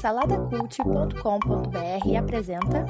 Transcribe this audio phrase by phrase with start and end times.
[0.00, 2.84] Saladacult.com.br apresenta.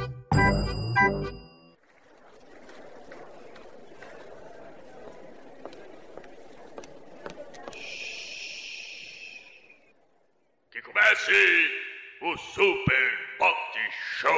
[10.71, 11.69] Que comece
[12.23, 13.79] o Super Pot
[14.17, 14.33] Show!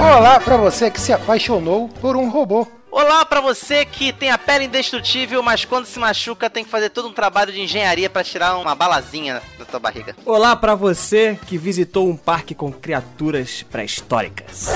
[0.00, 2.66] Olá pra você que se apaixonou por um robô.
[2.94, 6.90] Olá pra você que tem a pele indestrutível, mas quando se machuca tem que fazer
[6.90, 10.14] todo um trabalho de engenharia pra tirar uma balazinha da tua barriga.
[10.26, 14.68] Olá pra você que visitou um parque com criaturas pré-históricas.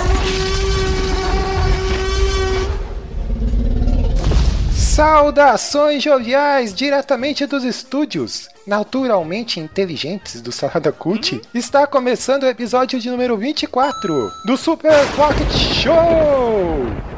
[4.73, 11.41] Saudações joviais diretamente dos estúdios naturalmente inteligentes do Salada Cult.
[11.55, 15.95] Está começando o episódio de número 24 do Super Pocket Show!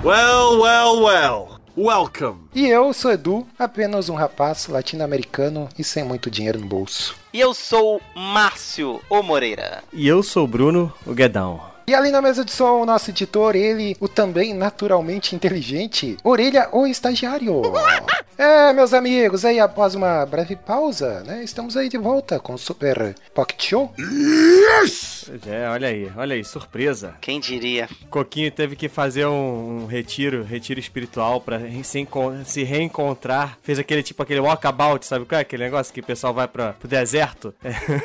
[0.05, 1.59] Well, well, well.
[1.77, 2.41] Welcome.
[2.55, 7.15] E eu sou Edu, apenas um rapaz latino-americano e sem muito dinheiro no bolso.
[7.33, 9.85] E eu sou Márcio O Moreira.
[9.93, 11.78] E eu sou Bruno, o Guedão.
[11.89, 16.69] E ali na mesa de som, o nosso editor, ele, o também naturalmente inteligente, Orelha,
[16.71, 17.63] o estagiário.
[18.41, 22.59] É, meus amigos, aí após uma breve pausa, né, estamos aí de volta com o
[22.59, 23.93] Super Pocket Show.
[23.99, 25.29] Yes!
[25.45, 27.17] É, olha aí, olha aí, surpresa.
[27.21, 27.89] Quem diria?
[28.09, 32.07] Coquinho teve que fazer um, um retiro, retiro espiritual pra se,
[32.45, 33.59] se, reencontrar.
[33.61, 35.43] Fez aquele tipo, aquele walkabout, sabe qual é?
[35.43, 37.53] Aquele negócio que o pessoal vai pra, pro deserto,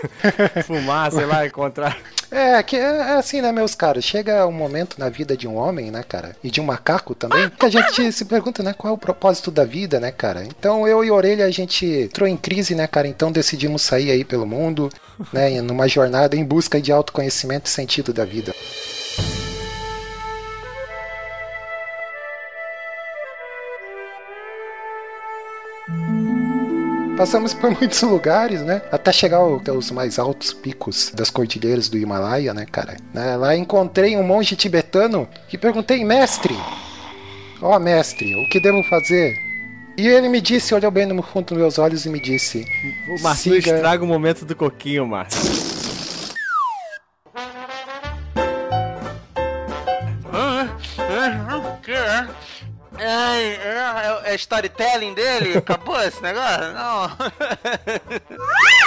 [0.65, 1.95] fumar, sei lá, encontrar...
[2.33, 4.03] É, que é assim, né, meus caras?
[4.03, 6.35] Chega um momento na vida de um homem, né, cara?
[6.43, 9.51] E de um macaco também, que a gente se pergunta, né, qual é o propósito
[9.51, 10.43] da vida, né, cara?
[10.43, 13.07] Então eu e Orelha, a gente entrou em crise, né, cara?
[13.07, 14.89] Então decidimos sair aí pelo mundo,
[15.31, 18.51] né, numa jornada em busca de autoconhecimento e sentido da vida.
[27.15, 28.81] Passamos por muitos lugares, né?
[28.91, 32.97] Até chegar aos mais altos picos das cordilheiras do Himalaia, né, cara?
[33.13, 33.35] Né?
[33.35, 36.55] Lá encontrei um monge tibetano e perguntei, mestre,
[37.61, 39.35] ó oh, mestre, o que devo fazer?
[39.95, 42.65] E ele me disse, olhou bem no fundo dos meus olhos e me disse:
[43.07, 43.75] O Márcio siga...
[43.75, 45.82] estraga o momento do coquinho, Márcio.
[53.05, 53.43] Ai,
[54.25, 55.57] é, é storytelling dele?
[55.57, 56.73] Acabou esse negócio?
[56.73, 57.11] Não.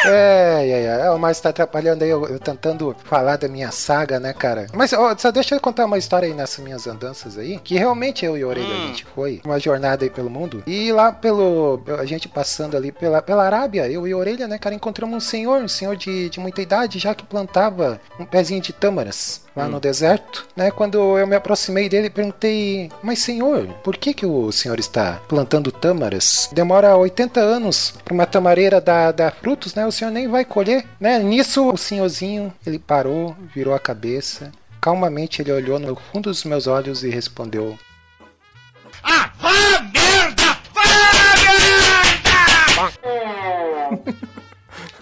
[0.06, 4.20] É, é, é, o Márcio tá atrapalhando aí, eu, eu, tentando falar da minha saga,
[4.20, 4.66] né, cara?
[4.72, 8.24] Mas ó, só deixa eu contar uma história aí nessas minhas andanças aí, que realmente
[8.24, 8.84] eu e o Orelha hum.
[8.84, 12.92] a gente foi, uma jornada aí pelo mundo, e lá pelo, a gente passando ali
[12.92, 16.30] pela, pela Arábia, eu e o Orelha, né, cara, encontramos um senhor, um senhor de,
[16.30, 19.70] de muita idade, já que plantava um pezinho de tâmaras lá hum.
[19.70, 20.70] no deserto, né?
[20.70, 25.72] Quando eu me aproximei dele, perguntei: Mas senhor, por que que o senhor está plantando
[25.72, 26.50] tâmaras?
[26.52, 29.86] Demora 80 anos para uma tamareira dar, dar frutos, né?
[29.86, 31.18] O senhor nem vai colher, né?
[31.18, 36.66] Nisso o senhorzinho ele parou, virou a cabeça, calmamente ele olhou no fundo dos meus
[36.66, 37.78] olhos e respondeu:
[39.02, 39.80] Ah, vá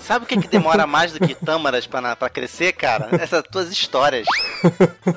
[0.05, 3.09] Sabe o que, que demora mais do que tâmaras pra, pra crescer, cara?
[3.19, 4.27] Essas tuas histórias.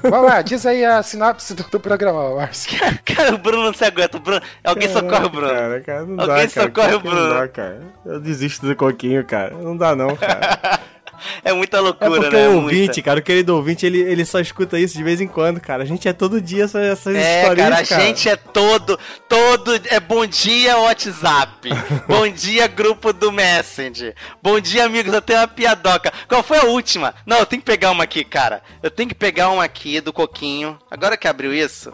[0.01, 2.79] Vamos lá, diz aí a sinopse do, do programa, Márcio.
[3.03, 4.15] Cara, o Bruno não se aguenta.
[4.15, 4.41] O Bruno...
[4.63, 5.53] Alguém socorre o Bruno.
[5.53, 7.27] Cara, cara, não Alguém dá, socorre o Bruno.
[7.27, 7.81] Não dá, cara.
[8.05, 9.53] Eu desisto do coquinho, cara.
[9.55, 10.79] Não dá não, cara.
[11.43, 12.47] É muita loucura, é porque né?
[12.49, 13.01] o ouvinte, muita...
[13.01, 15.83] cara, o querido ouvinte, ele, ele só escuta isso de vez em quando, cara.
[15.83, 18.01] A gente é todo dia essas, essas é, historinhas, cara.
[18.01, 21.69] a gente é todo, todo, é bom dia WhatsApp,
[22.07, 26.11] bom dia grupo do Messenger, bom dia amigos, eu tenho uma piadoca.
[26.27, 27.13] Qual foi a última?
[27.25, 28.61] Não, eu tenho que pegar uma aqui, cara.
[28.81, 30.77] Eu tenho que pegar uma aqui do Coquinho.
[30.89, 31.93] Agora que abriu isso,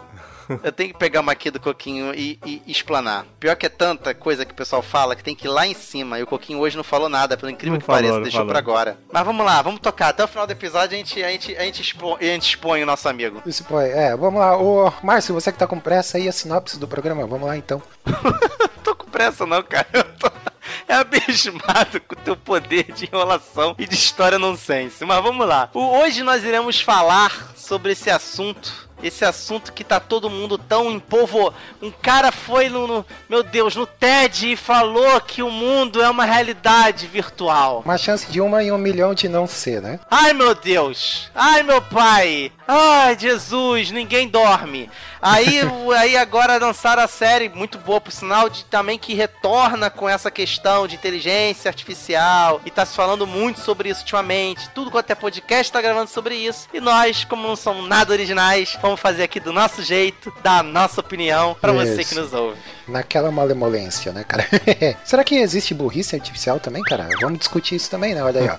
[0.62, 3.24] eu tenho que pegar uma aqui do Coquinho e, e, e, explanar.
[3.38, 5.74] Pior que é tanta coisa que o pessoal fala que tem que ir lá em
[5.74, 6.18] cima.
[6.18, 8.50] E o Coquinho hoje não falou nada, pelo incrível não que falou, pareça, deixou falou.
[8.50, 8.98] pra agora.
[9.12, 10.08] Mas vamos lá, vamos tocar.
[10.08, 12.82] Até o final do episódio a gente, a gente, a gente, expõe, a gente expõe
[12.82, 13.42] o nosso amigo.
[13.46, 14.56] Expõe, é, vamos lá.
[14.56, 17.26] Ô, Márcio, você que tá com pressa aí, a sinopse do programa.
[17.26, 17.82] Vamos lá então.
[18.82, 19.86] tô com pressa não, cara.
[19.92, 20.30] Eu tô
[20.88, 25.04] é abismado com o teu poder de enrolação e de história nonsense.
[25.04, 25.70] Mas vamos lá.
[25.74, 30.98] Hoje nós iremos falar sobre esse assunto esse assunto que tá todo mundo tão em
[30.98, 31.52] povo.
[31.82, 36.08] Um cara foi no, no, meu Deus, no TED e falou que o mundo é
[36.08, 37.82] uma realidade virtual.
[37.84, 40.00] Uma chance de uma em um milhão de não ser, né?
[40.10, 41.30] Ai meu Deus!
[41.34, 42.52] Ai meu pai!
[42.66, 44.90] Ai Jesus, ninguém dorme.
[45.20, 45.60] Aí,
[45.96, 50.30] aí agora lançaram a série, muito boa por sinal, de, também que retorna com essa
[50.30, 52.60] questão de inteligência artificial.
[52.64, 54.68] E tá se falando muito sobre isso ultimamente.
[54.70, 56.68] Tudo quanto é podcast tá gravando sobre isso.
[56.72, 60.62] E nós, como não somos nada originais, vamos fazer aqui do nosso jeito, dar a
[60.62, 62.58] nossa opinião pra você que nos ouve.
[62.86, 64.46] Naquela malemolência, né, cara?
[65.02, 67.08] Será que existe burrice artificial também, cara?
[67.22, 68.22] Vamos discutir isso também, né?
[68.22, 68.56] Olha aí, ó.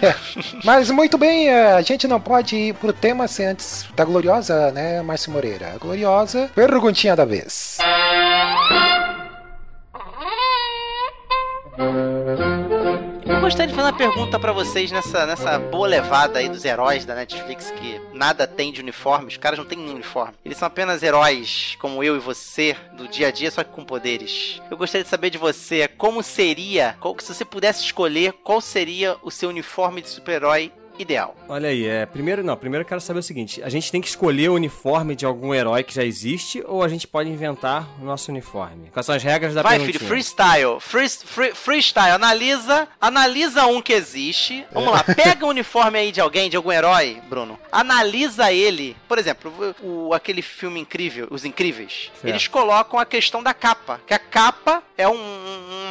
[0.62, 4.70] Mas muito bem, eh, a gente não pode ir pro tema sem antes da gloriosa,
[4.72, 5.72] né, Márcio Moreira?
[5.74, 7.78] A gloriosa perguntinha da vez.
[13.28, 17.04] Eu gostaria de fazer uma pergunta pra vocês nessa, nessa boa levada aí dos heróis
[17.04, 20.34] da Netflix que nada tem de uniforme, os caras não têm uniforme.
[20.44, 23.84] Eles são apenas heróis como eu e você do dia a dia, só que com
[23.84, 24.62] poderes.
[24.70, 29.16] Eu gostaria de saber de você como seria, qual, se você pudesse escolher, qual seria
[29.24, 31.34] o seu uniforme de super-herói ideal.
[31.48, 34.08] Olha aí, é, primeiro não, primeiro eu quero saber o seguinte, a gente tem que
[34.08, 38.04] escolher o uniforme de algum herói que já existe ou a gente pode inventar o
[38.04, 38.88] nosso uniforme?
[38.92, 39.98] Quais são as regras da Vai, perguntinha?
[39.98, 40.80] filho, freestyle.
[40.80, 42.10] Free, free- freestyle.
[42.12, 44.64] Analisa, analisa um que existe.
[44.72, 47.58] Vamos lá, pega o uniforme aí de alguém, de algum herói, Bruno.
[47.70, 48.96] Analisa ele.
[49.08, 49.52] Por exemplo,
[49.82, 52.10] o, aquele filme incrível, Os Incríveis.
[52.14, 52.26] Certo.
[52.26, 54.00] Eles colocam a questão da capa.
[54.06, 55.14] Que a capa é um,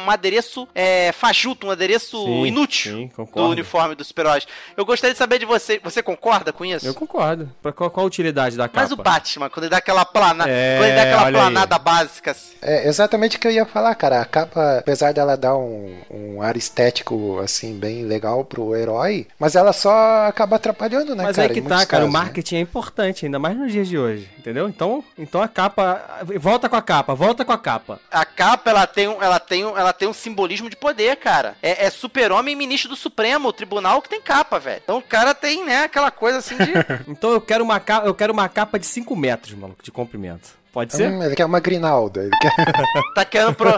[0.06, 4.46] um adereço é, fajuto, um adereço Sim, inútil sim, do uniforme dos super-heróis.
[4.76, 5.78] Eu gostaria de saber de você.
[5.84, 6.86] Você concorda com isso?
[6.86, 7.50] Eu concordo.
[7.62, 8.80] Pra qual, qual a utilidade da capa?
[8.80, 11.42] Mas o Batman, quando ele dá aquela plana, É, quando ele dá aquela olha aí.
[11.42, 14.20] planada básica, assim, É exatamente o que eu ia falar, cara.
[14.20, 19.54] A capa, apesar dela dar um, um ar estético, assim, bem legal pro herói, mas
[19.54, 21.48] ela só acaba atrapalhando, né, Mas cara?
[21.48, 22.12] aí que em tá, cara, o né?
[22.12, 24.68] marketing é importante, ainda mais nos dias de hoje, entendeu?
[24.68, 26.00] Então, então a capa,
[26.38, 28.00] volta com a capa, volta com a capa.
[28.10, 31.54] A capa, ela tem um, ela tem um, ela tem um simbolismo de poder, cara.
[31.62, 34.82] É, é super-homem e ministro do Supremo, o tribunal que tem capa, velho.
[34.86, 36.72] Então o cara tem, né, aquela coisa assim de...
[37.10, 40.50] Então eu quero uma capa, eu quero uma capa de 5 metros, maluco, de comprimento.
[40.72, 41.10] Pode ser?
[41.10, 42.20] Hum, ele quer uma grinalda.
[42.20, 42.52] Ele quer...
[43.16, 43.70] tá querendo pro...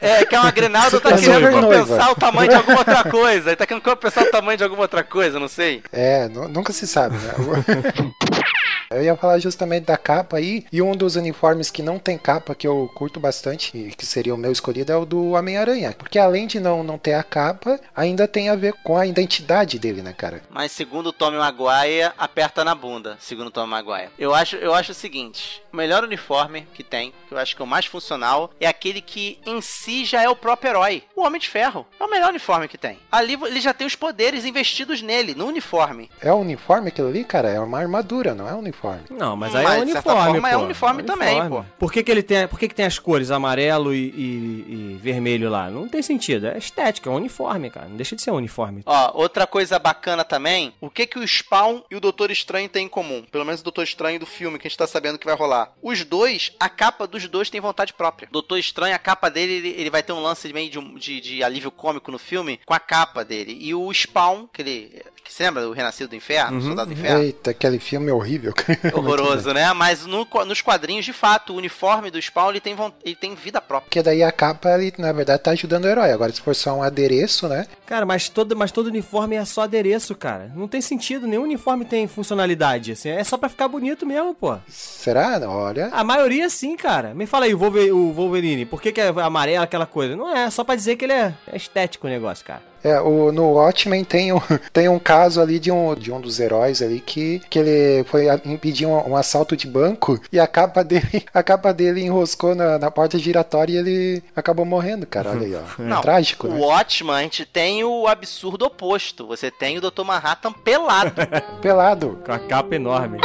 [0.00, 1.84] É, quer uma grinalda, tá Super querendo noiva.
[1.84, 3.50] compensar o tamanho de alguma outra coisa.
[3.50, 5.82] Ele tá querendo compensar o tamanho de alguma outra coisa, não sei.
[5.92, 7.32] É, nu- nunca se sabe, né?
[8.90, 12.54] Eu ia falar justamente da capa aí, e um dos uniformes que não tem capa,
[12.54, 15.94] que eu curto bastante, e que seria o meu escolhido, é o do Homem-Aranha.
[15.98, 19.78] Porque além de não, não ter a capa, ainda tem a ver com a identidade
[19.78, 20.42] dele, né, cara?
[20.50, 23.16] Mas segundo o Tommy Maguire, aperta na bunda.
[23.18, 24.10] Segundo o Tommy Maguire.
[24.18, 27.62] Eu acho, eu acho o seguinte: o melhor uniforme que tem, que eu acho que
[27.62, 31.02] é o mais funcional, é aquele que em si já é o próprio herói.
[31.16, 31.86] O Homem de Ferro.
[31.98, 32.98] É o melhor uniforme que tem.
[33.10, 36.10] Ali ele já tem os poderes investidos nele, no uniforme.
[36.20, 37.50] É o uniforme aquilo ali, cara?
[37.50, 38.75] É uma armadura, não é um uniforme.
[39.10, 40.64] Não, mas aí Mas, é de certa uniforme, forma, é pô.
[40.64, 41.64] uniforme também, pô.
[41.78, 44.98] Por que, que ele tem, por que, que tem as cores amarelo e, e- e
[45.02, 45.70] vermelho lá?
[45.70, 47.88] Não tem sentido, é estética, é um uniforme, cara.
[47.88, 48.82] Não deixa de ser um uniforme.
[48.86, 52.86] Ó, outra coisa bacana também, o que que o Spawn e o Doutor Estranho têm
[52.86, 53.24] em comum?
[53.30, 55.72] Pelo menos o Doutor Estranho do filme que a gente tá sabendo que vai rolar.
[55.82, 58.28] Os dois, a capa dos dois tem vontade própria.
[58.30, 61.42] Doutor Estranho, a capa dele, ele, ele vai ter um lance meio de, de, de
[61.44, 63.56] alívio cômico no filme com a capa dele.
[63.60, 65.02] E o Spawn, que ele...
[65.26, 66.56] Que você lembra do Renascido do Inferno?
[66.58, 67.22] Uhum, Soldado do Inferno?
[67.22, 68.54] Eita, aquele filme horrível.
[68.94, 69.72] Horroroso, né?
[69.72, 73.60] Mas no- nos quadrinhos, de fato, o uniforme do Spawn, ele tem, ele tem vida
[73.60, 73.86] própria.
[73.88, 76.12] Porque daí a capa, ele, na verdade, tá ajudando o herói.
[76.12, 77.66] Agora, se for só um adereço, né?
[77.86, 80.50] Cara, mas todo, mas todo uniforme é só adereço, cara.
[80.54, 83.08] Não tem sentido, nenhum uniforme tem funcionalidade, assim.
[83.10, 84.56] É só pra ficar bonito mesmo, pô.
[84.68, 85.40] Será?
[85.48, 85.88] Olha.
[85.92, 87.14] A maioria sim, cara.
[87.14, 90.14] Me fala aí, o Wolverine, por que, que é amarelo aquela coisa?
[90.16, 92.62] Não é, só pra dizer que ele é, é estético o negócio, cara.
[92.86, 94.40] É, o, no Watchmen tem um,
[94.72, 98.26] tem um caso ali de um, de um dos heróis ali que, que ele foi
[98.44, 102.78] impedir um, um assalto de banco e a capa dele, a capa dele enroscou na,
[102.78, 105.30] na porta giratória e ele acabou morrendo, cara.
[105.30, 105.82] Olha aí, ó.
[105.82, 106.60] Não, Trágico, o né?
[106.60, 109.26] Watchman, a gente tem o absurdo oposto.
[109.26, 110.04] Você tem o Dr.
[110.04, 111.12] Manhattan pelado.
[111.60, 112.20] Pelado.
[112.24, 113.18] Com a capa enorme.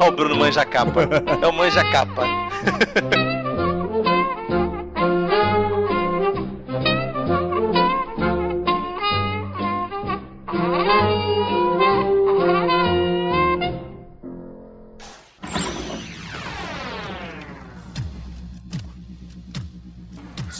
[0.00, 1.02] Ó, o Bruno manja capa.
[1.40, 2.24] É o manja capa.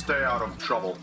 [0.04, 0.98] Stay out of trouble.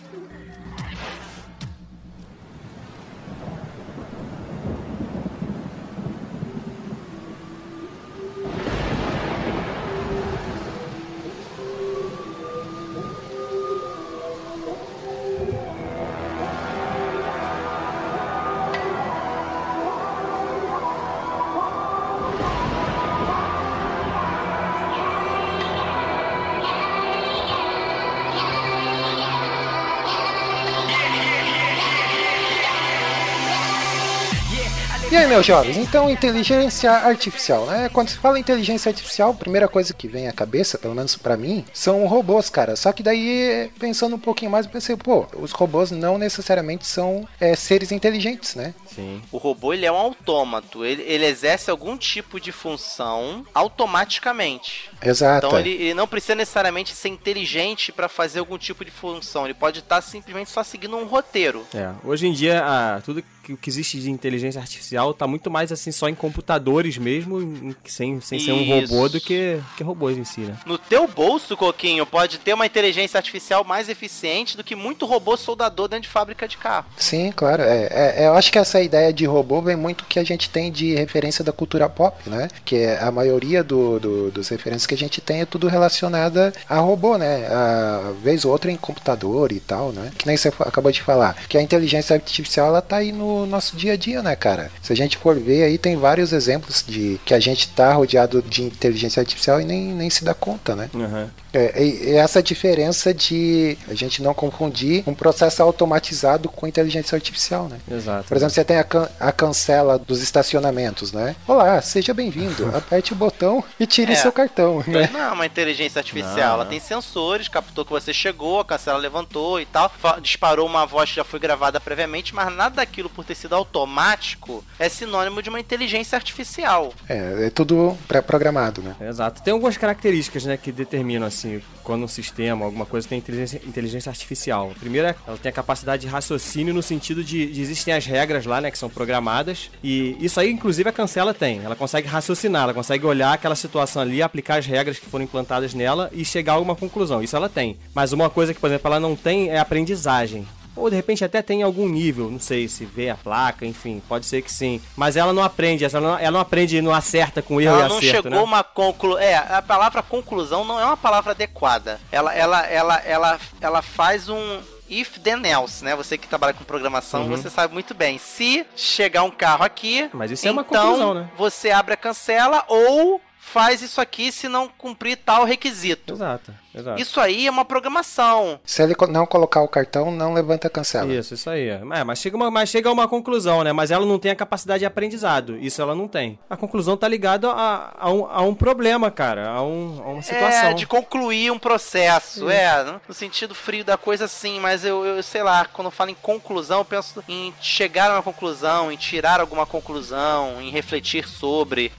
[35.31, 37.89] Meus jovens, então inteligência artificial, né?
[37.93, 41.37] Quando se fala inteligência artificial, a primeira coisa que vem à cabeça, pelo menos pra
[41.37, 42.75] mim, são robôs, cara.
[42.75, 47.25] Só que daí, pensando um pouquinho mais, eu pensei, pô, os robôs não necessariamente são
[47.39, 48.73] é, seres inteligentes, né?
[48.93, 49.21] Sim.
[49.31, 54.89] O robô ele é um autômato, ele, ele exerce algum tipo de função automaticamente.
[55.01, 55.47] Exato.
[55.47, 55.61] Então é.
[55.61, 59.45] ele, ele não precisa necessariamente ser inteligente pra fazer algum tipo de função.
[59.45, 61.65] Ele pode estar simplesmente só seguindo um roteiro.
[61.73, 65.71] É, hoje em dia, a- tudo que, que existe de inteligência artificial tá muito mais
[65.71, 70.17] assim só em computadores mesmo, em- sem, sem ser um robô do que, que robôs
[70.17, 70.55] em si, né?
[70.65, 75.35] No teu bolso, Coquinho, pode ter uma inteligência artificial mais eficiente do que muito robô
[75.37, 76.85] soldador dentro de fábrica de carro.
[76.97, 77.63] Sim, claro.
[77.63, 80.49] É, é- é, eu acho que essa ideia de robô vem muito que a gente
[80.49, 82.47] tem de referência da cultura pop, né?
[82.65, 86.53] Que é a maioria do, do- dos referências que a gente tem é tudo relacionada
[86.67, 87.47] a robô, né?
[87.47, 90.11] A vez ou outra em computador e tal, né?
[90.17, 91.35] Que nem você acabou de falar.
[91.47, 94.71] Que a inteligência artificial ela tá aí no nosso dia a dia, né, cara?
[94.81, 98.41] Se a gente for ver aí, tem vários exemplos de que a gente tá rodeado
[98.41, 100.89] de inteligência artificial e nem, nem se dá conta, né?
[100.95, 101.29] Aham.
[101.53, 107.13] É, e- e essa diferença de a gente não confundir um processo automatizado com inteligência
[107.13, 107.77] artificial, né?
[107.91, 108.25] Exato.
[108.29, 111.35] Por exemplo, você tem a, can- a cancela dos estacionamentos, né?
[111.47, 112.71] Olá, seja bem-vindo.
[112.75, 114.15] Aperte o botão e tire É.
[114.15, 115.09] seu cartão, né?
[115.11, 116.69] Não é uma inteligência artificial, Não, ela não.
[116.71, 121.15] tem sensores, captou que você chegou, a cancela levantou e tal, disparou uma voz que
[121.17, 125.59] já foi gravada previamente, mas nada daquilo por ter sido automático é sinônimo de uma
[125.59, 126.93] inteligência artificial.
[127.07, 128.95] É, é tudo pré-programado, né?
[129.01, 129.41] Exato.
[129.41, 134.09] Tem algumas características, né, que determinam, assim, quando um sistema, alguma coisa tem inteligência, inteligência
[134.09, 134.71] artificial.
[134.79, 138.45] Primeiro, é, ela tem a capacidade de raciocínio no sentido de, de existem as regras
[138.45, 139.69] lá, né, que são programadas.
[139.83, 141.61] E isso aí, inclusive, a cancela tem.
[141.63, 145.73] Ela consegue raciocinar, ela consegue olhar aquela situação ali, aplicar as regras que foram implantadas
[145.73, 147.21] nela e chegar a alguma conclusão.
[147.21, 147.77] Isso ela tem.
[147.93, 150.47] Mas uma coisa que, por exemplo, ela não tem é aprendizagem.
[150.75, 154.25] Ou de repente até tem algum nível, não sei se vê a placa, enfim, pode
[154.25, 154.81] ser que sim.
[154.95, 157.85] Mas ela não aprende, ela não, ela não aprende e não acerta com erro ela
[157.85, 158.39] e não acerto, chegou né?
[158.39, 159.19] uma conclusão.
[159.21, 161.99] É, a palavra conclusão não é uma palavra adequada.
[162.11, 164.59] Ela, ela, ela, ela, ela faz um.
[164.93, 165.95] If then else, né?
[165.95, 167.29] Você que trabalha com programação, Uhum.
[167.29, 168.17] você sabe muito bem.
[168.17, 171.29] Se chegar um carro aqui, Mas isso é uma então conclusão, né?
[171.37, 176.13] você abre a cancela ou faz isso aqui se não cumprir tal requisito.
[176.13, 177.01] Exato, exato.
[177.01, 178.59] Isso aí é uma programação.
[178.63, 181.11] Se ele não colocar o cartão, não levanta a cancela.
[181.11, 181.67] Isso, isso aí.
[181.69, 183.73] É, mas, chega uma, mas chega a uma conclusão, né?
[183.73, 185.57] Mas ela não tem a capacidade de aprendizado.
[185.57, 186.37] Isso ela não tem.
[186.49, 189.49] A conclusão tá ligada a, a, um, a um problema, cara.
[189.49, 190.69] A, um, a uma situação.
[190.69, 192.49] É, de concluir um processo.
[192.49, 194.59] É, no- no sentido frio da coisa, sim.
[194.59, 198.13] Mas eu, eu sei lá, quando eu falo em conclusão, eu penso em chegar a
[198.15, 201.91] uma conclusão, em tirar alguma conclusão, em refletir sobre.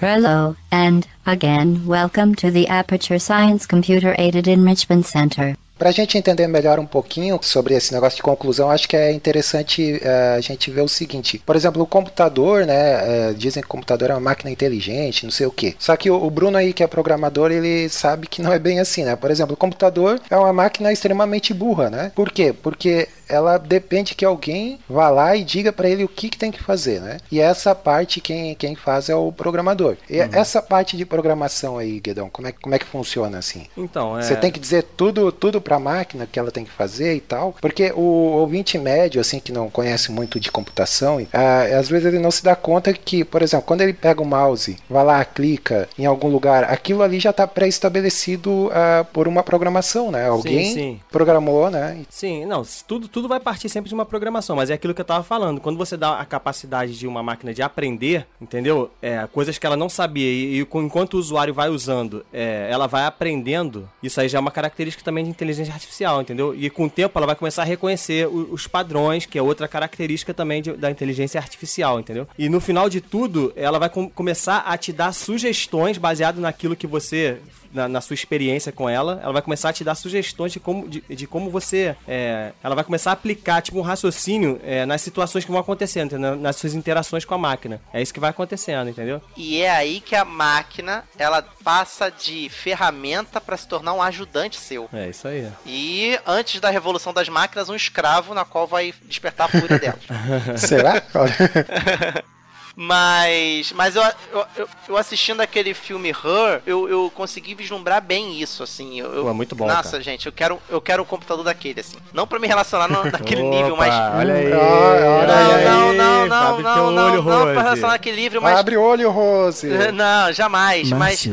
[0.00, 5.56] Hello, and again, welcome to the Aperture Science Computer Aided Enrichment Center.
[5.78, 10.00] Pra gente entender melhor um pouquinho sobre esse negócio de conclusão, acho que é interessante
[10.02, 11.42] eh, a gente ver o seguinte.
[11.44, 13.30] Por exemplo, o computador, né?
[13.30, 15.74] eh, dizem que o computador é uma máquina inteligente, não sei o quê.
[15.78, 18.78] Só que o, o Bruno aí, que é programador, ele sabe que não é bem
[18.78, 19.16] assim, né?
[19.16, 22.12] Por exemplo, o computador é uma máquina extremamente burra, né?
[22.14, 22.52] Por quê?
[22.52, 26.50] Porque ela depende que alguém vá lá e diga para ele o que, que tem
[26.50, 27.18] que fazer, né?
[27.30, 29.96] E essa parte quem, quem faz é o programador.
[30.08, 33.66] E essa parte de programação aí, Guedão, como é, como é que funciona assim?
[33.76, 34.22] Então, é.
[34.22, 37.20] Você tem que dizer tudo, tudo para a máquina que ela tem que fazer e
[37.20, 42.06] tal, porque o ouvinte médio, assim, que não conhece muito de computação, ah, às vezes
[42.06, 45.24] ele não se dá conta que, por exemplo, quando ele pega o mouse, vai lá,
[45.24, 50.26] clica em algum lugar, aquilo ali já está pré-estabelecido ah, por uma programação, né?
[50.26, 51.00] Alguém sim.
[51.10, 51.98] programou, né?
[52.08, 55.04] Sim, não, tudo, tudo vai partir sempre de uma programação, mas é aquilo que eu
[55.04, 55.60] tava falando.
[55.60, 58.90] Quando você dá a capacidade de uma máquina de aprender, entendeu?
[59.00, 62.88] É, coisas que ela não sabia e, e enquanto o usuário vai usando, é, ela
[62.88, 66.52] vai aprendendo, isso aí já é uma característica também de inteligência artificial, entendeu?
[66.56, 69.68] E com o tempo ela vai começar a reconhecer o- os padrões, que é outra
[69.68, 72.26] característica também de- da inteligência artificial, entendeu?
[72.36, 76.74] E no final de tudo, ela vai com- começar a te dar sugestões baseado naquilo
[76.74, 77.38] que você
[77.74, 80.88] na, na sua experiência com ela, ela vai começar a te dar sugestões de como,
[80.88, 81.94] de, de como você.
[82.08, 86.18] é, ela vai começar a aplicar tipo, um raciocínio é, nas situações que vão acontecendo,
[86.18, 87.80] nas suas interações com a máquina.
[87.92, 89.20] É isso que vai acontecendo, entendeu?
[89.36, 94.56] E é aí que a máquina ela passa de ferramenta para se tornar um ajudante
[94.58, 94.88] seu.
[94.92, 95.48] É isso aí.
[95.66, 100.60] E antes da revolução das máquinas, um escravo na qual vai despertar a fúria delas.
[100.60, 101.02] Será?
[102.76, 104.02] Mas, mas eu,
[104.32, 108.98] eu, eu- eu assistindo aquele filme Her, eu, eu consegui vislumbrar bem isso, assim.
[108.98, 110.02] Eu, eu- Pô, é muito bom, Nossa, cara.
[110.02, 111.96] gente, eu quero, eu quero um computador daquele, assim.
[112.12, 113.94] Não pra me relacionar no, naquele Opa, nível, mas.
[113.94, 114.52] Olha aí.
[114.52, 115.64] Olha, olha Não, aí.
[115.64, 117.58] não, não, não, Abre não, não, olho, não, pra Rose.
[117.62, 118.58] relacionar naquele livro, mas.
[118.58, 119.68] Abre o olho, Rose.
[119.94, 121.28] Não, jamais, mas.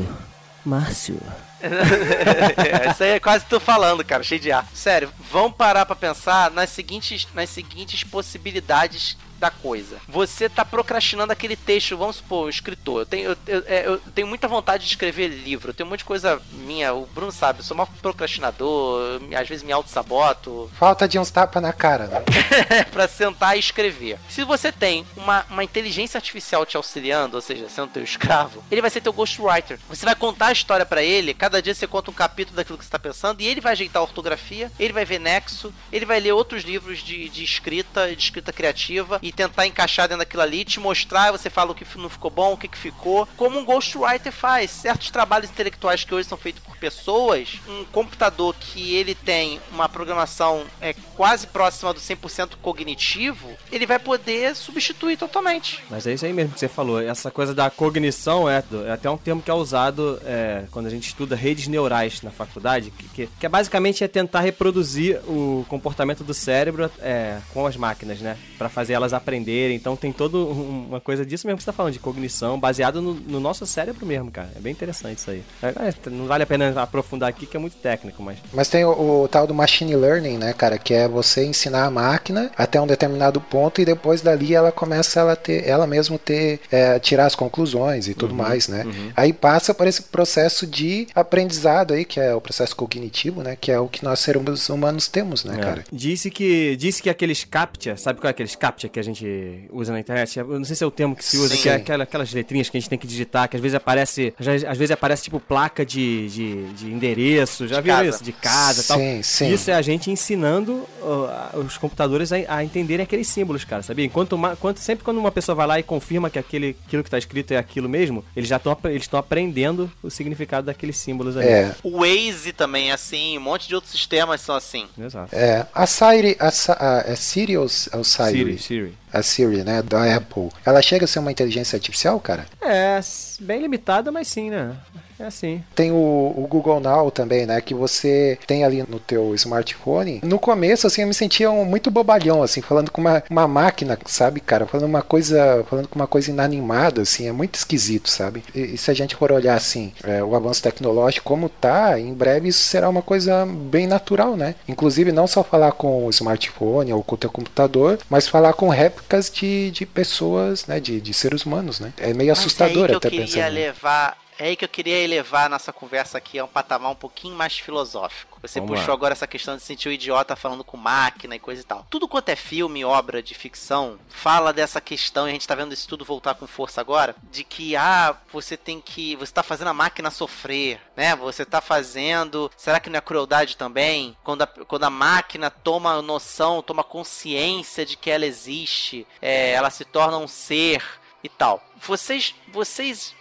[0.63, 1.19] Márcio,
[2.91, 4.67] Isso aí é quase tu falando, cara, cheio de ar.
[4.73, 9.97] Sério, vamos parar pra pensar nas seguintes, nas seguintes possibilidades da coisa.
[10.07, 13.01] Você tá procrastinando aquele texto, vamos supor, escritor.
[13.01, 15.99] Eu tenho, eu, eu- é, eu tenho muita vontade de escrever livro, tenho um monte
[15.99, 21.07] de coisa minha, o Bruno sabe, eu sou mal procrastinador, às vezes me auto-saboto, Falta
[21.07, 22.21] de uns tapas na cara, né?
[22.91, 24.19] pra sentar e escrever.
[24.29, 28.81] Se você tem uma, uma inteligência artificial te auxiliando, ou seja, sendo teu escravo, ele
[28.81, 29.79] vai ser teu ghostwriter.
[29.89, 32.85] Você vai contar a história pra ele, cada dia você conta um capítulo daquilo que
[32.85, 36.19] você tá pensando, e ele vai ajeitar a ortografia, ele vai ver nexo, ele vai
[36.19, 40.65] ler outros livros de, de escrita, de escrita criativa, e tentar encaixar dentro daquilo ali,
[40.65, 43.65] te mostrar, você fala o que não ficou bom, o que, que ficou, como um
[43.65, 44.71] ghostwriter faz.
[44.71, 49.87] Certos trabalhos intelectuais que hoje são feitos por pessoas, um computador que ele tem uma
[49.87, 55.83] programação é, quase próxima do 100% cognitivo, ele vai poder substituir totalmente.
[55.89, 57.01] Mas é isso aí mesmo que você falou.
[57.01, 60.89] Essa coisa da cognição é, é até um termo que é usado é, quando a
[60.89, 65.65] gente estuda redes neurais na faculdade, que, que, que é basicamente é tentar reproduzir o
[65.67, 68.37] comportamento do cérebro é, com as máquinas, né?
[68.57, 69.75] Pra fazer elas aprenderem.
[69.75, 73.01] Então tem toda um- uma coisa disso mesmo que você tá falando, de cognição, baseado
[73.01, 74.49] no, no nosso cérebro mesmo, cara.
[74.55, 75.43] É bem interessante isso aí.
[75.61, 78.37] É, é, não vale a pena aprofundar aqui, que é muito técnico, mas.
[78.53, 80.77] Mas tem o, o tal do machine learning, né, cara?
[80.77, 85.19] Que é você ensinar a máquina até um determinado ponto e depois dali ela começa
[85.19, 88.85] ela ter, ela mesmo ter, é, tirar as conclusões e tudo mais, né?
[89.15, 93.57] Aí passa por esse processo de aprendizado aí, que é o processo cognitivo, né?
[93.59, 95.61] Que é o que nós seres humanos temos, né, É.
[95.61, 95.83] cara?
[95.91, 99.91] Disse que disse que aqueles captcha, sabe qual é aqueles captcha que a gente usa
[99.91, 100.39] na internet?
[100.39, 101.61] Eu não sei se é o termo que se usa, Sim.
[101.63, 104.33] que é aquela- aquelas letrinhas que a gente tem que digitar, que às vezes aparece,
[104.39, 108.09] às vezes, aparece tipo placa de, de, de endereço, já De viu casa.
[108.09, 108.23] isso?
[108.23, 108.97] De casa e tal.
[108.99, 109.53] Sim, sim.
[109.53, 114.05] Isso é a gente ensinando ó, os computadores a, a entenderem aqueles símbolos, cara, sabia?
[114.05, 117.09] Enquanto, uma- quanto, sempre quando uma pessoa vai lá e confirma que aquele, aquilo que
[117.09, 121.47] tá escrito é aquilo mesmo, eles já estão eles aprendendo o significado daqueles símbolos aí.
[121.47, 124.85] É, O Waze também é assim, um monte de outros sistemas são assim.
[124.99, 125.33] Exato.
[125.35, 125.65] é.
[125.73, 128.03] A Siri, a, Sa- a, é Siri ou, ou Siri?
[128.31, 128.90] Siri, Siri.
[129.11, 130.49] A Siri, né, da Apple.
[130.65, 132.45] Ela chega a ser uma inteligência artificial, cara?
[132.61, 132.99] É,
[133.39, 134.75] bem limitada, mas sim, né?
[135.21, 135.63] É assim.
[135.75, 137.61] Tem o, o Google Now também, né?
[137.61, 140.19] Que você tem ali no teu smartphone.
[140.23, 143.97] No começo, assim, eu me sentia um, muito bobalhão, assim, falando com uma, uma máquina,
[144.05, 144.65] sabe, cara?
[144.65, 145.63] Falando uma coisa.
[145.69, 148.43] Falando com uma coisa inanimada, assim, é muito esquisito, sabe?
[148.55, 152.13] E, e se a gente for olhar assim, é, o avanço tecnológico como tá, em
[152.13, 154.55] breve isso será uma coisa bem natural, né?
[154.67, 158.69] Inclusive não só falar com o smartphone ou com o teu computador, mas falar com
[158.69, 160.79] réplicas de, de pessoas, né?
[160.79, 161.93] De, de seres humanos, né?
[161.97, 163.47] É meio Mas assustador é aí que eu até queria pensar.
[163.49, 164.20] levar.
[164.41, 167.35] É aí que eu queria elevar a nossa conversa aqui a um patamar um pouquinho
[167.35, 168.39] mais filosófico.
[168.41, 168.95] Você Vamos puxou lá.
[168.95, 171.85] agora essa questão de sentir o idiota falando com máquina e coisa e tal.
[171.91, 175.75] Tudo quanto é filme, obra de ficção, fala dessa questão, e a gente tá vendo
[175.75, 179.15] isso tudo voltar com força agora, de que, ah, você tem que.
[179.17, 181.15] Você tá fazendo a máquina sofrer, né?
[181.17, 182.49] Você tá fazendo.
[182.57, 184.17] Será que não é crueldade também?
[184.23, 189.69] Quando a, quando a máquina toma noção, toma consciência de que ela existe, é, ela
[189.69, 190.83] se torna um ser
[191.23, 191.63] e tal.
[191.77, 192.33] Vocês.
[192.51, 193.20] Vocês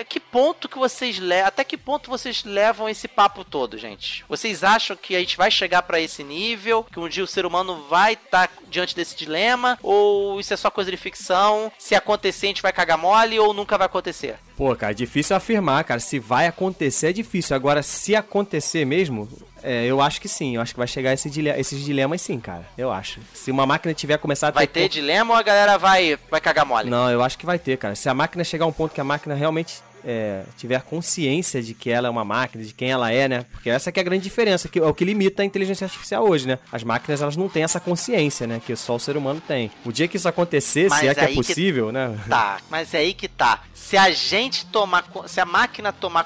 [0.00, 4.24] a- que ponto que vocês levam, até que ponto vocês levam esse papo todo, gente?
[4.28, 7.46] Vocês acham que a gente vai chegar pra esse nível, que um dia o ser
[7.46, 11.72] humano vai estar diante desse dilema, ou isso é só coisa de ficção?
[11.78, 14.38] Se acontecer, a gente vai cagar mole ou nunca vai acontecer?
[14.56, 15.98] Pô, cara, é difícil afirmar, cara.
[15.98, 17.56] Se vai acontecer, é difícil.
[17.56, 19.28] Agora, se acontecer mesmo,
[19.62, 20.54] é, eu acho que sim.
[20.54, 22.64] Eu acho que vai chegar esse dile- esses dilemas sim, cara.
[22.78, 23.18] Eu acho.
[23.32, 26.64] Se uma máquina tiver começado a Vai ter dilema ou a galera vai vai cagar
[26.64, 26.88] mole?
[26.88, 27.94] Não, eu acho que vai ter, cara.
[27.96, 31.74] Se a máquina chegar a um ponto que a máquina realmente é, tiver consciência de
[31.74, 33.46] que ela é uma máquina, de quem ela é, né?
[33.52, 36.28] Porque essa que é a grande diferença, que é o que limita a inteligência artificial
[36.28, 36.58] hoje, né?
[36.72, 38.60] As máquinas, elas não têm essa consciência, né?
[38.64, 39.70] Que só o ser humano tem.
[39.84, 42.18] O dia que isso acontecer, Mas se é que é que- possível, né?
[42.28, 43.62] Tá, mas é aí que tá.
[43.72, 46.24] Se a gente tomar, se a máquina tomar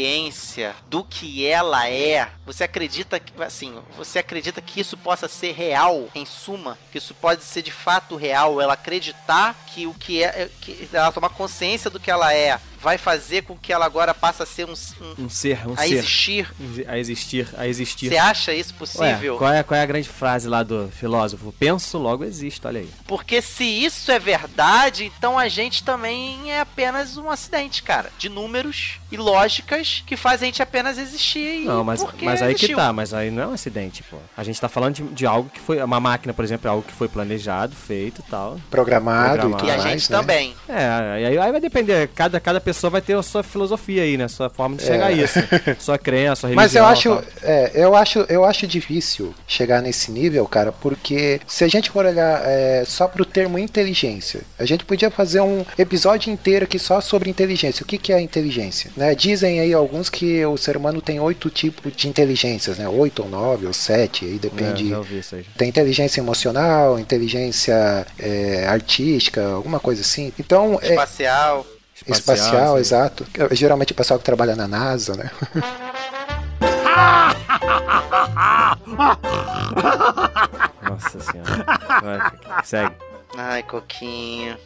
[0.00, 5.52] consciência do que ela é, você acredita que, assim, você acredita que isso possa ser
[5.52, 10.22] real, em suma, que isso pode ser de fato real, ela acreditar que o que
[10.22, 14.14] é, que ela tomar consciência do que ela é, vai fazer com que ela agora
[14.14, 14.72] passe a ser um,
[15.18, 15.94] um Um ser, um a ser.
[15.94, 16.48] existir.
[16.88, 18.08] A existir, a existir.
[18.08, 19.36] Você acha isso Ué, possível?
[19.36, 21.52] qual, é, qual é a grande frase lá do filósofo?
[21.58, 22.88] Penso, logo existo, olha aí.
[23.06, 28.10] Porque se isso é verdade, então a gente também é apenas um acidente, cara.
[28.18, 31.62] De números e lógicas que fazem a gente apenas existir.
[31.62, 32.76] e Não, mas, mas aí que existiu.
[32.76, 34.16] tá, mas aí não é um acidente, pô.
[34.36, 35.82] A gente tá falando de, de algo que foi.
[35.82, 38.58] Uma máquina, por exemplo, é algo que foi planejado, feito e tal.
[38.70, 39.56] Programado, Programado.
[39.56, 40.18] e tudo E a mais, gente né?
[40.18, 40.54] também.
[40.68, 40.88] É,
[41.26, 44.28] aí, aí vai depender, cada, cada pessoa vai ter a sua filosofia aí, né?
[44.28, 45.38] Sua forma de chegar a isso.
[45.78, 46.64] Sua crença, sua religião.
[46.64, 51.64] Mas eu acho, é, eu acho, eu acho difícil chegar nesse nível, cara, porque se
[51.64, 56.32] a gente for olhar é, só pro termo inteligência, a gente podia fazer um episódio
[56.32, 57.82] inteiro aqui só sobre inteligência.
[57.82, 58.90] O que, que é inteligência?
[58.96, 59.14] Né?
[59.14, 62.88] Dizem aí alguns que o ser humano tem oito tipos de inteligências, né?
[62.88, 64.88] Oito ou nove ou sete, aí É, depende.
[64.88, 65.44] já ouvi isso aí.
[65.56, 70.32] Tem inteligência emocional, inteligência é, artística, alguma coisa assim.
[70.38, 70.94] Então, é,
[72.06, 72.36] Espacial.
[72.36, 72.80] espacial, assim.
[72.80, 73.26] exato.
[73.52, 75.30] Geralmente o pessoal que trabalha na NASA, né?
[80.82, 81.66] Nossa senhora.
[82.02, 82.32] Vai,
[82.64, 82.94] segue.
[83.36, 84.56] Ai, Coquinho.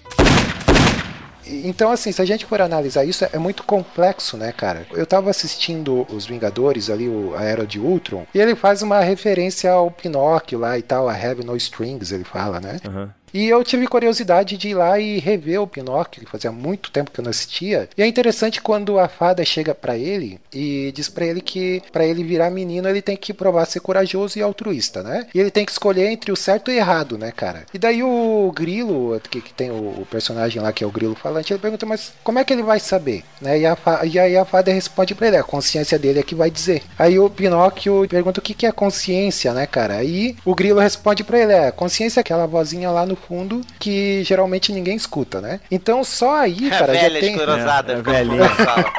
[1.47, 4.87] Então, assim, se a gente for analisar isso, é muito complexo, né, cara?
[4.92, 9.01] Eu tava assistindo Os Vingadores ali, o, a Era de Ultron, e ele faz uma
[9.01, 12.81] referência ao Pinóquio lá e tal, a Have No Strings, ele fala, né?
[12.87, 13.12] Aham.
[13.35, 17.11] E eu tive curiosidade de ir lá e rever o Pinóquio, que fazia muito tempo
[17.11, 17.88] que eu não assistia.
[17.99, 22.07] E é interessante quando a fada chega pra ele e diz pra ele que pra
[22.07, 25.27] ele virar menino ele tem que provar ser corajoso e altruísta, né?
[25.35, 27.66] E ele tem que escolher entre o certo e o errado, né, cara?
[27.75, 31.53] E daí o Grilo, que, que tem o, personagem lá que é o Grilo falante,
[31.53, 33.25] ele pergunta, mas como é que ele vai saber?
[33.40, 33.59] Né?
[33.59, 36.51] E, a e aí a fada responde pra ele, a consciência dele é que vai
[36.53, 36.83] dizer.
[36.97, 39.94] Aí o Pinóquio pergunta o que, que é consciência, né, cara?
[39.94, 44.22] Aí o Grilo responde pra ele, é, consciência é aquela vozinha lá no fundo que
[44.24, 45.60] geralmente ninguém escuta, né?
[45.70, 47.30] Então só aí, É cara, já velha, tem...
[47.30, 47.92] esclerosada.
[47.94, 48.92] É, é sala.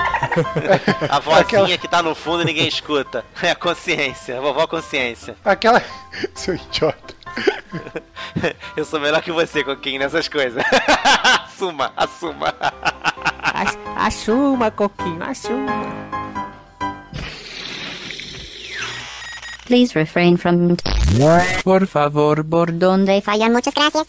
[1.10, 3.24] A vozinha Aquela- que tá no fundo e ninguém escuta.
[3.42, 5.36] É a consciência, a vovó consciência.
[5.46, 5.82] Aquela...
[6.34, 7.14] Seu idiota.
[8.76, 10.64] Eu sou melhor que você, Coquinho, nessas coisas.
[11.46, 12.54] assuma, assuma.
[13.98, 15.72] Assuma, Coquinho, assuma.
[19.66, 20.76] Please refrain from
[21.64, 22.98] Por favor, bordão.
[22.98, 24.04] donde falla muchas gracias.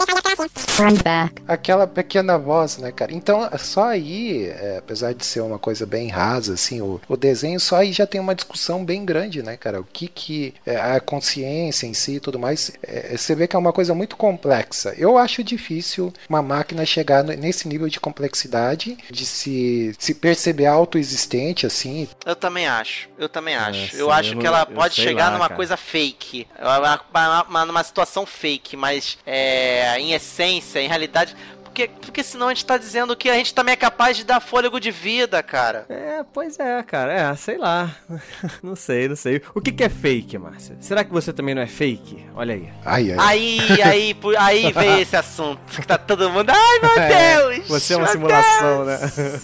[0.78, 1.42] Run back.
[1.46, 3.12] Aquela pequena voz, né, cara?
[3.12, 7.61] Então, só aí, é, apesar de ser uma coisa bem rasa, assim, o, o desenho,
[7.61, 9.80] só aí já tem uma discussão bem grande, né, cara?
[9.80, 13.54] O que que é, a consciência em si e tudo mais, é, você vê que
[13.54, 14.94] é uma coisa muito complexa.
[14.98, 20.66] Eu acho difícil uma máquina chegar no- nesse nível de complexidade, de se, se perceber
[20.66, 22.09] autoexistente, assim.
[22.24, 23.92] Eu também acho, eu também acho.
[23.92, 25.54] sim, eu acho eu que ela eu pode chegar lá, numa cara.
[25.56, 26.46] coisa fake,
[26.87, 31.35] uma, uma- uma- situação fake, mas é, em essência, em realidade.
[31.77, 34.41] Porque, porque senão a gente tá dizendo que a gente também é capaz de dar
[34.41, 35.85] fôlego de vida, cara.
[35.91, 37.12] É, pois é, cara.
[37.12, 37.95] É, sei lá.
[38.62, 39.43] não sei, não sei.
[39.55, 40.75] O que, que é fake, Márcia?
[40.81, 42.25] Será que você também não é fake?
[42.35, 42.73] Olha aí.
[42.83, 43.19] Ai, ai.
[43.19, 45.61] Aí, aí, aí veio esse assunto.
[45.67, 46.49] Que tá todo mundo.
[46.49, 46.95] Ai, meu
[47.53, 47.69] Deus!
[47.69, 49.41] Você é uma simulação, Deus, né?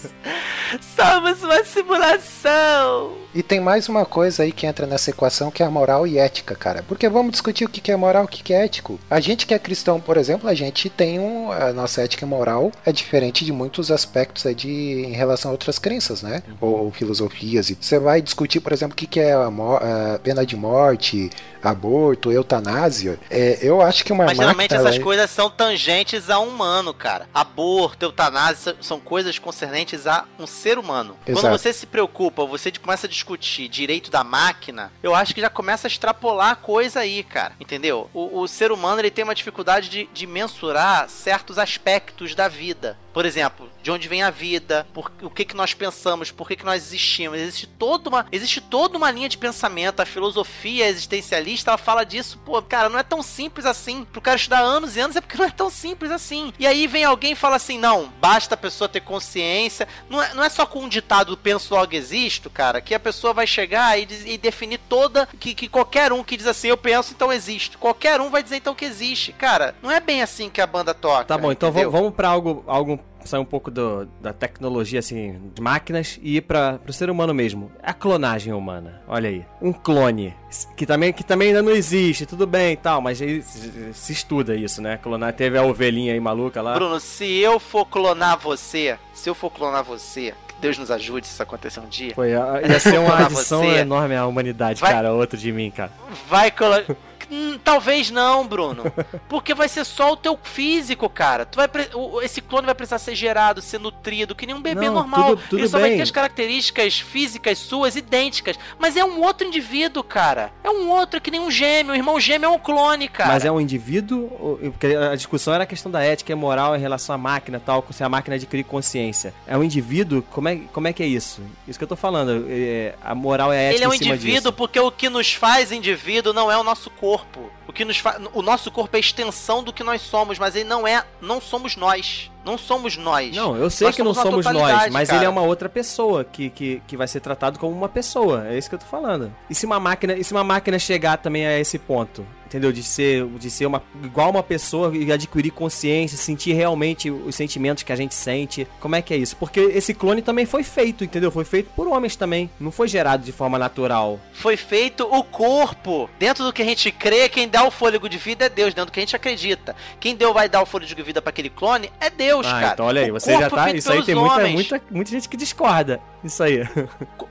[0.95, 3.23] Somos uma simulação!
[3.35, 6.19] E tem mais uma coisa aí que entra nessa equação que é a moral e
[6.19, 6.83] ética, cara.
[6.87, 8.99] Porque vamos discutir o que que é moral e o que que é ético.
[9.09, 11.51] A gente que é cristão, por exemplo, a gente tem um.
[11.51, 15.53] A nossa ética e moral é diferente de muitos aspectos aí de, em relação a
[15.53, 16.43] outras crenças, né?
[16.59, 17.69] Ou, ou filosofias.
[17.69, 21.29] E você vai discutir, por exemplo, o que que é a, a pena de morte,
[21.61, 23.19] aborto, eutanásia.
[23.29, 26.53] É, eu acho que uma Mas geralmente máquina, essas ela- coisas são tangentes a um
[26.53, 27.27] humano, cara.
[27.33, 31.15] Aborto, eutanásia são coisas concernentes a um ser humano.
[31.25, 31.57] Quando Exato.
[31.57, 35.87] você se preocupa, você começa a discutir direito da máquina, eu acho que já começa
[35.87, 37.53] a extrapolar a coisa aí, cara.
[37.59, 38.09] Entendeu?
[38.13, 42.97] O, o ser humano ele tem uma dificuldade de, de mensurar certos aspectos da vida.
[43.13, 46.55] Por exemplo, de onde vem a vida, por, o que, que nós pensamos, por que,
[46.55, 47.37] que nós existimos.
[47.37, 49.99] Existe toda, uma, existe toda uma linha de pensamento.
[49.99, 54.05] A filosofia existencialista ela fala disso, pô, cara, não é tão simples assim.
[54.05, 56.51] Pro cara estudar anos e anos é porque não é tão simples assim.
[56.57, 59.87] E aí vem alguém e fala assim: não, basta a pessoa ter consciência.
[60.09, 63.33] Não é, não é só com um ditado penso logo existo, cara, que a pessoa
[63.33, 65.27] vai chegar e, e definir toda.
[65.39, 67.77] Que, que qualquer um que diz assim, eu penso, então existo.
[67.77, 69.33] Qualquer um vai dizer então que existe.
[69.33, 71.25] Cara, não é bem assim que a banda toca.
[71.25, 71.91] Tá bom, então entendeu?
[71.91, 76.41] vamos, pra algo, algo sair um pouco do- da tecnologia, assim, de máquinas e ir
[76.41, 77.71] para pro ser humano mesmo.
[77.81, 79.01] A clonagem humana.
[79.07, 79.45] Olha aí.
[79.61, 80.33] Um clone.
[80.75, 84.11] Que também, que também ainda não existe, tudo bem e tal, mas aí se, se
[84.11, 84.97] estuda isso, né?
[84.97, 85.31] Clonar.
[85.33, 86.73] Teve a ovelhinha aí maluca lá.
[86.75, 91.25] Bruno, se eu for clonar você, se eu for clonar você, que Deus nos ajude
[91.25, 93.77] se isso acontecer um dia, Foi, a- ia ser uma adição você.
[93.79, 95.13] enorme à humanidade, Vai- cara.
[95.13, 95.91] Outro de mim, cara.
[96.29, 96.93] vai colocar.
[97.33, 98.83] Hum, talvez não, Bruno.
[99.27, 101.45] Porque vai ser só o teu físico, cara.
[101.45, 101.89] Tu vai pre-
[102.21, 105.29] esse clone vai precisar ser gerado, ser nutrido, que nem um bebê Não, normal.
[105.31, 105.97] tudo- tudo Ele só vai bem.
[105.97, 108.57] ter as características físicas suas idênticas.
[108.77, 110.51] Mas é um outro indivíduo, cara.
[110.63, 111.93] É um outro, é que nem um gêmeo.
[111.93, 113.31] O irmão gêmeo é um clone, cara.
[113.33, 114.59] Mas é um indivíduo?
[114.71, 117.83] Porque a discussão era a questão da ética e moral em relação à máquina tal,
[117.91, 119.33] se a máquina adquirir consciência.
[119.47, 120.21] É um indivíduo?
[120.31, 121.41] Como é, como é que é isso?
[121.67, 122.45] Isso que eu tô falando.
[122.49, 124.53] é, a moral é a ética Ele é um indivíduo disso.
[124.53, 127.22] porque o que nos faz indivíduo não é o nosso corpo.
[127.23, 128.19] Corpo, o que nos fa...
[128.33, 131.41] o nosso corpo é a extensão do que nós somos, mas ele não é, não
[131.41, 132.31] somos nós.
[132.45, 133.33] Não somos nós.
[133.33, 135.19] Não, eu sei Nós que não somos nós, mas cara.
[135.19, 138.45] ele é uma outra pessoa que, que, que vai ser tratado como uma pessoa.
[138.49, 139.33] É isso que eu tô falando.
[139.49, 142.25] E se uma máquina, e se uma máquina chegar também a esse ponto?
[142.53, 142.71] Entendeu?
[142.71, 147.81] De ser, de ser uma, igual uma pessoa e adquirir consciência, sentir realmente os sentimentos
[147.81, 148.67] que a gente sente.
[148.79, 149.35] Como é que é isso?
[149.37, 151.31] Porque esse clone também foi feito, entendeu?
[151.31, 152.51] Foi feito por homens também.
[152.59, 154.19] Não foi gerado de forma natural.
[154.33, 156.07] Foi feito o corpo.
[156.19, 158.91] Dentro do que a gente crê, quem dá o fôlego de vida é Deus, dentro
[158.91, 159.75] do que a gente acredita.
[159.99, 162.73] Quem deu vai dar o fôlego de vida pra aquele clone é Deus, ah, cara.
[162.73, 163.71] então olha aí, O você já tá.
[163.71, 165.99] Isso aí tem muita, muita, muita gente que discorda.
[166.23, 166.59] Isso aí.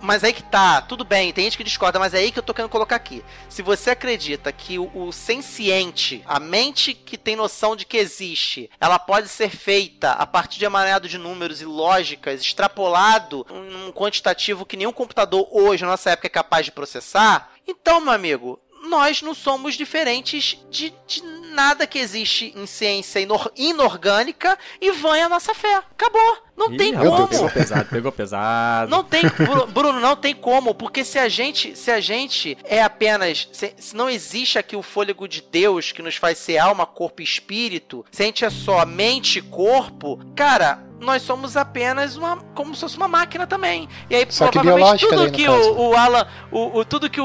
[0.00, 2.42] Mas aí que tá, tudo bem, tem gente que discorda, mas é aí que eu
[2.42, 3.24] tô querendo colocar aqui.
[3.48, 8.70] Se você acredita que o, o senciente, a mente que tem noção de que existe,
[8.80, 14.66] ela pode ser feita a partir de emaranhado de números e lógicas, extrapolado num quantitativo
[14.66, 19.22] que nenhum computador hoje, na nossa época, é capaz de processar, então, meu amigo, nós
[19.22, 21.22] não somos diferentes de, de
[21.52, 25.74] nada que existe em ciência inor- inorgânica e vanha a nossa fé.
[25.90, 26.38] Acabou.
[26.56, 27.28] Não Ih, tem como.
[27.28, 28.90] Pegou pesado, pegou pesado.
[28.90, 32.82] Não tem, Bru- Bruno, não tem como, porque se a gente, se a gente é
[32.82, 36.84] apenas, se, se não existe aqui o fôlego de Deus que nos faz ser alma,
[36.86, 42.16] corpo e espírito, se a gente é só mente e corpo, cara, nós somos apenas
[42.16, 43.88] uma, como se fosse uma máquina também.
[44.10, 47.20] E aí Só que provavelmente biológica tudo que o, o Alan, o, o- tudo que
[47.20, 47.24] o,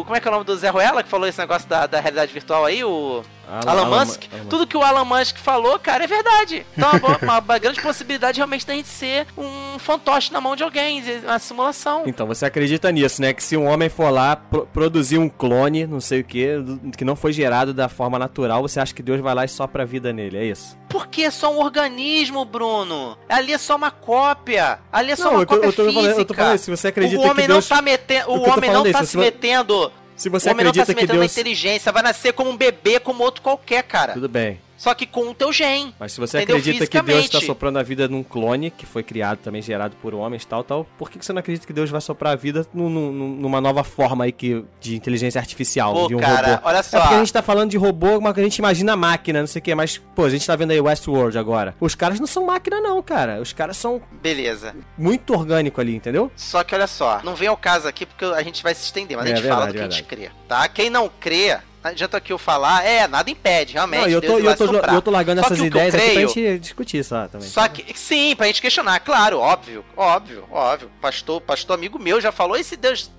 [0.00, 1.86] o, como é que é o nome do Zé Ruela que falou esse negócio da,
[1.86, 3.22] da realidade virtual aí, o
[3.66, 4.48] Alan, Musk, Alan Musk.
[4.48, 6.66] tudo que o Alan Musk falou, cara, é verdade.
[6.76, 6.90] Então,
[7.22, 11.38] uma, uma- grande possibilidade realmente da gente ser um fantoche na mão de alguém, uma
[11.38, 12.02] simulação.
[12.06, 13.32] Então, você acredita nisso, né?
[13.32, 16.48] Que se um homem for lá pro- produzir um clone, não sei o que,
[16.96, 19.82] que não foi gerado da forma natural, você acha que Deus vai lá e sopra
[19.82, 20.78] a vida nele, é isso?
[20.88, 23.16] Porque é só um organismo, Bruno.
[23.28, 24.78] Ali é só uma cópia.
[24.92, 26.20] Ali é só Não, uma eu tô- cópia eu tô falando- física.
[26.20, 28.32] eu tô falando isso, se você acredita o homem que Deus- não tá metendo, O
[28.32, 29.92] o homem não falando tá isso, se se vo- metendo.
[30.20, 31.34] Se você o homem não tá acredita se que metendo Deus...
[31.34, 34.12] na inteligência, vai nascer como um bebê, como outro qualquer, cara.
[34.12, 34.60] Tudo bem.
[34.80, 35.92] Só que com o teu gen.
[36.00, 36.56] Mas se você Entendeu?
[36.56, 40.14] acredita que Deus está soprando a vida num clone, que foi criado também, gerado por
[40.14, 42.88] homens, tal, tal, por que você não acredita que Deus vai soprar a vida num-
[42.88, 46.60] num- numa nova forma aí que, de inteligência artificial, Pô, de um cara, robô?
[46.68, 46.98] olha É só.
[46.98, 49.62] porque a gente tá falando de robô, mas a gente imagina máquina, não sei o
[49.62, 51.74] que, mas, pô, a gente tá vendo aí Westworld agora.
[51.78, 53.38] Os caras não são máquina não, cara.
[53.38, 54.74] Os caras são Beleza.
[54.96, 56.32] muito orgânico ali, entendeu?
[56.34, 59.14] Só que olha só, não vem ao caso aqui porque a gente vai se estender,
[59.14, 60.66] mas É a gente fala verdade, do que a gente crê, tá?
[60.68, 64.02] Quem não crê, adianta aqui eu falar, é, nada impede, realmente.
[64.02, 66.58] Não, eu tô, eu tô, eu tô largando Só essas ideias aqui pra creio- gente
[66.58, 67.48] discutir só também.
[67.48, 70.90] Só que, sim, pra gente questionar, claro, óbvio, óbvio, óbvio.
[71.00, 73.10] Pastor, pastor amigo meu já falou, e se Deus,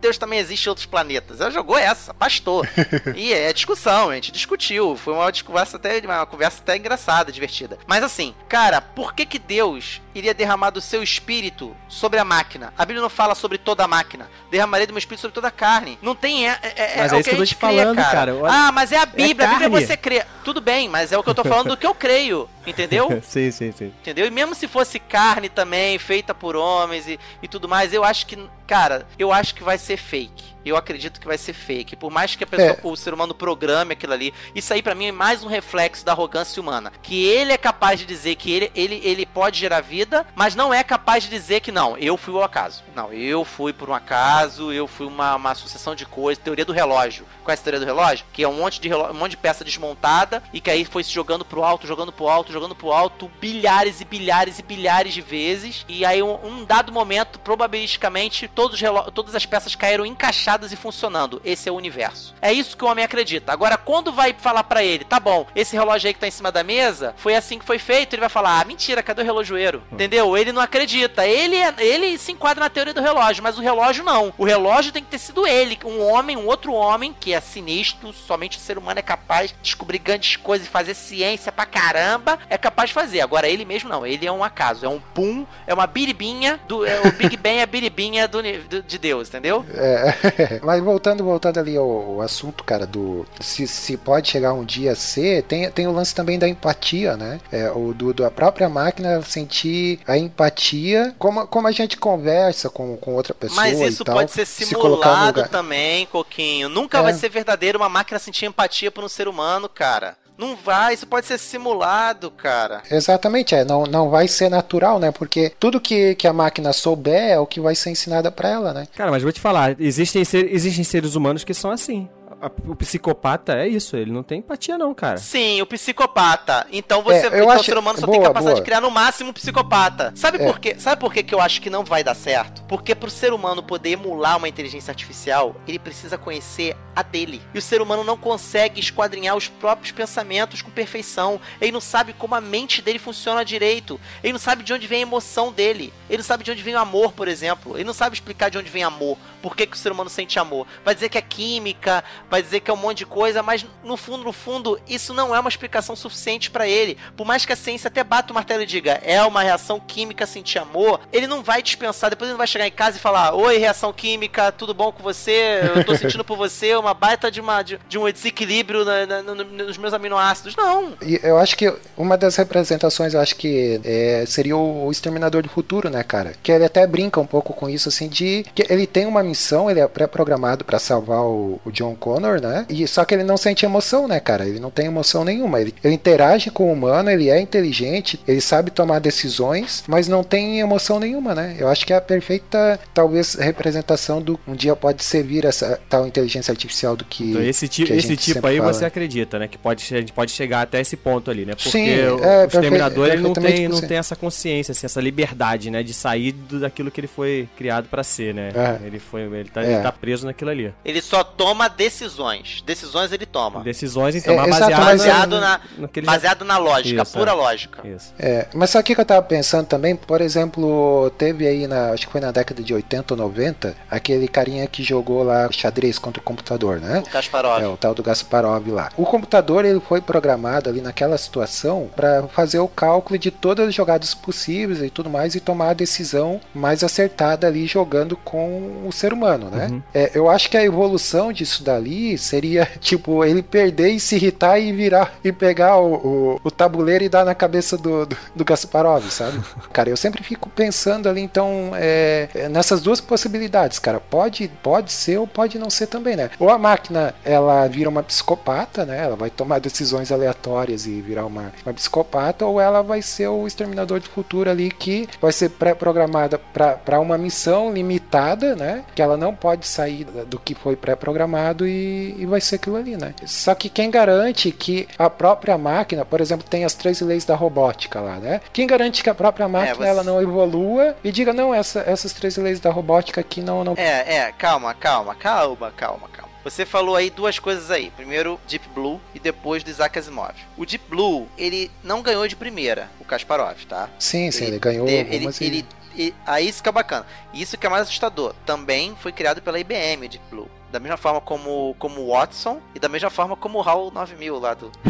[0.00, 1.38] Deus também existe em outros planetas?
[1.38, 2.68] Já jogou essa, pastor.
[3.14, 7.78] e é discussão, a gente discutiu, foi uma conversa até, uma conversa até engraçada, divertida.
[7.86, 12.72] Mas assim, cara, por que que Deus iria derramar do seu espírito sobre a máquina?
[12.76, 15.52] A Bíblia não fala sobre toda a máquina, derramaria do meu espírito sobre toda a
[15.52, 15.98] carne.
[16.02, 18.07] Não tem, é, é, Mas é é isso que que eu tô te falando, cara.
[18.10, 18.34] Cara.
[18.34, 19.86] Olha- Ah, mas é a Bíblia, a Bíblia carne.
[19.86, 20.24] você crê.
[20.44, 23.20] Tudo bem, mas é o que eu tô falando do que eu creio, entendeu?
[23.22, 23.86] sim, sim, sim.
[24.00, 24.26] Entendeu?
[24.26, 28.26] E mesmo se fosse carne também, feita por homens e, e tudo mais, eu acho
[28.26, 30.56] que, cara, eu acho que vai ser fake.
[30.64, 31.96] Eu acredito que vai ser fake.
[31.96, 32.80] Por mais que a pessoa, É.
[32.82, 36.12] o ser humano programe aquilo ali, isso aí pra mim é mais um reflexo da
[36.12, 36.92] arrogância humana.
[37.02, 40.74] Que ele é capaz de dizer que ele, ele, ele pode gerar vida, mas não
[40.74, 42.82] é capaz de dizer que não, eu fui o acaso.
[42.94, 46.42] Não, eu fui por um acaso, eu fui uma, uma sucessão de coisas.
[46.42, 47.24] Teoria do relógio.
[47.42, 48.26] Qual é a teoria do relógio?
[48.30, 51.02] Que é um monte de, reló- um monte de peça desmontada e que aí foi
[51.02, 55.14] se jogando pro alto, jogando pro alto, jogando pro alto, bilhares e bilhares e bilhares
[55.14, 55.84] de vezes.
[55.88, 58.80] E aí, um, um dado momento, probabilisticamente, todos
[59.14, 61.40] todas as peças caíram encaixadas e funcionando.
[61.44, 62.34] Esse é o universo.
[62.40, 63.52] É isso que o homem acredita.
[63.52, 66.50] Agora, quando vai falar pra ele, tá bom, esse relógio aí que tá em cima
[66.52, 69.82] da mesa, foi assim que foi feito, ele vai falar, ah, mentira, cadê o relojoeiro?
[69.92, 70.36] Entendeu?
[70.36, 71.26] Ele não acredita.
[71.26, 74.32] Ele, é- ele se enquadra na teoria do relógio, mas o relógio não.
[74.38, 78.12] O relógio tem que ter sido ele, um homem, um outro homem, que é sinistro,
[78.12, 82.38] somente o ser humano é capaz de descobrir grandes coisas e fazer ciência pra caramba,
[82.50, 83.20] é capaz de fazer.
[83.20, 86.84] Agora, ele mesmo não, ele é um acaso, é um pum, é uma biribinha, do,
[86.86, 89.64] é, o Big Bang é a biribinha do, do- de Deus, entendeu?
[89.74, 94.64] É, mas voltando, voltando ali ao, ao assunto, cara, do se, se pode chegar um
[94.64, 97.40] dia a ser, tem, tem o lance também da empatia, né?
[97.52, 102.96] É, o do, da própria máquina sentir a empatia, como, como a gente conversa com,
[102.96, 105.48] com outra pessoa Mas isso tal, pode ser se simulado lugar.
[105.48, 106.68] também, Coquinho.
[106.68, 107.02] Nunca É.
[107.02, 110.16] vai ser verdadeiro uma máquina sentir empatia por um ser humano, cara.
[110.38, 112.82] Não vai, isso pode ser simulado, cara.
[112.90, 115.10] Exatamente, é, não, não vai ser natural, né?
[115.10, 118.72] Porque tudo que, que a máquina souber é o que vai ser ensinado pra ela,
[118.72, 118.86] né?
[118.94, 122.08] Cara, mas vou te falar, existem, ser- existem seres humanos que são assim.
[122.40, 125.16] A- o psicopata é isso, ele não tem empatia não, cara.
[125.18, 126.66] Sim, o psicopata.
[126.72, 128.64] Então você, É, então acho- o ser humano só tem boa, capacidade boa.
[128.64, 130.12] de criar no máximo um psicopata.
[130.14, 130.46] Sabe É.
[130.46, 130.76] por quê?
[130.78, 132.62] Sabe por quê que eu acho que não vai dar certo?
[132.68, 137.40] Porque pro ser humano poder emular uma inteligência artificial, ele precisa conhecer a dele.
[137.54, 141.40] E o ser humano não consegue esquadrinhar os próprios pensamentos com perfeição.
[141.60, 144.00] Ele não sabe como a mente dele funciona direito.
[144.22, 145.92] Ele não sabe de onde vem a emoção dele.
[146.08, 147.76] Ele não sabe de onde vem o amor, por exemplo.
[147.76, 149.16] Ele não sabe explicar de onde vem amor.
[149.42, 150.66] Por que, que o ser humano sente amor?
[150.84, 153.96] Vai dizer que é química, vai dizer que é um monte de coisa, mas no
[153.96, 156.96] fundo, no fundo, isso não é uma explicação suficiente pra ele.
[157.16, 160.26] Por mais que a ciência até bata o martelo e diga é uma reação química
[160.26, 162.10] sentir amor, ele não vai dispensar.
[162.10, 165.02] Depois ele não vai chegar em casa e falar: Oi, reação química, tudo bom com
[165.02, 165.60] você?
[165.76, 169.22] Eu tô sentindo por você uma baita de, uma, de, de um desequilíbrio na- na-
[169.22, 170.56] no- nos meus aminoácidos.
[170.56, 170.94] Não.
[171.22, 175.88] Eu acho que uma das representações, eu acho que é, seria o Exterminador do Futuro,
[175.90, 176.34] né, cara?
[176.42, 179.70] Que ele até brinca um pouco com isso, assim, de que ele tem uma missão,
[179.70, 182.66] ele é pré-programado pra salvar o, o John Connor, né?
[182.68, 184.46] E só que ele não sente emoção, né, cara?
[184.46, 185.60] Ele não tem emoção nenhuma.
[185.60, 190.24] Ele, ele interage com o humano, ele é inteligente, ele sabe tomar decisões, mas não
[190.24, 191.56] tem emoção nenhuma, né?
[191.58, 196.06] Eu acho que é a perfeita, talvez, representação do um dia pode servir essa tal
[196.06, 197.30] inteligência artificial do que.
[197.30, 198.72] Então esse, ti que a esse tipo aí fala.
[198.72, 199.48] você acredita, né?
[199.48, 201.54] Que pode, a gente pode chegar até esse ponto ali, né?
[201.54, 205.00] Porque Sim, o, é, o exterminador ele não tem, não tem essa consciência, assim, essa
[205.00, 205.82] liberdade, né?
[205.82, 208.52] De sair do- daquilo que ele foi criado pra ser, né?
[208.54, 208.86] É.
[208.86, 209.72] Ele, foi, ele, tá, É.
[209.74, 210.74] ele tá preso naquilo ali.
[210.84, 212.62] Ele só toma decisões.
[212.64, 213.60] Decisões ele toma.
[213.62, 215.60] Decisões, então, É, exato, baseado, é- Baseado na,
[215.94, 217.34] ele já- baseado na lógica, Isso, pura é.
[217.34, 217.86] lógica.
[217.88, 218.12] Isso.
[218.18, 219.94] É, mas sabe o que eu tava pensando também?
[219.96, 221.90] Por exemplo, teve aí na.
[221.90, 225.98] Acho que foi na década de 80 ou 90, aquele carinha que jogou lá xadrez
[225.98, 227.00] contra o computador, né?
[227.06, 227.62] O Kasparov.
[227.62, 228.90] É, o tal do Gasparov lá.
[228.96, 233.74] O computador ele foi programado ali naquela situação para fazer o cálculo de todas as
[233.74, 238.92] jogadas possíveis e tudo mais e tomar a decisão mais acertada ali jogando com o
[239.08, 239.68] ser humano, né?
[239.70, 239.82] Uhum.
[239.94, 244.58] É, eu acho que a evolução disso dali seria tipo ele perder e se irritar
[244.58, 248.44] e virar e pegar o, o, o tabuleiro e dar na cabeça do, do, do
[248.44, 249.40] Gasparov, sabe?
[249.72, 254.00] cara, eu sempre fico pensando ali então é, é, nessas duas possibilidades, cara.
[254.00, 256.30] Pode, pode ser ou pode não ser também, né?
[256.38, 259.04] Ou a máquina ela vira uma psicopata, né?
[259.04, 263.46] Ela vai tomar decisões aleatórias e virar uma, uma psicopata, ou ela vai ser o
[263.46, 268.84] exterminador do futuro ali que vai ser pré-programada para uma missão limitada, né?
[268.98, 272.96] Que ela não pode sair do que foi pré-programado e, e vai ser aquilo ali,
[272.96, 273.14] né?
[273.26, 277.36] Só que quem garante que a própria máquina, por exemplo, tem as três leis da
[277.36, 278.40] robótica lá, né?
[278.52, 282.12] Quem garante que a própria máquina você- ela não evolua e diga, não, essa, essas
[282.12, 286.28] três leis da robótica aqui não, não É, é, calma, calma, calma, calma, calma.
[286.42, 287.92] Você falou aí duas coisas aí.
[287.96, 290.32] Primeiro, Deep Blue e depois do Isaac Asimov.
[290.56, 293.88] O Deep Blue, ele não ganhou de primeira, o Kasparov, tá?
[293.98, 295.66] Sim, sim, ele, ganhou teve- ele, algumas e- ele,
[295.98, 297.06] e- aí isso que é bacana.
[297.32, 298.34] Isso que é mais assustador.
[298.46, 300.50] Também foi criado pela IBM, o Deep Blue.
[300.70, 304.38] Da mesma forma como como o Watson e da mesma forma como o HAL 9000
[304.38, 304.70] lá do,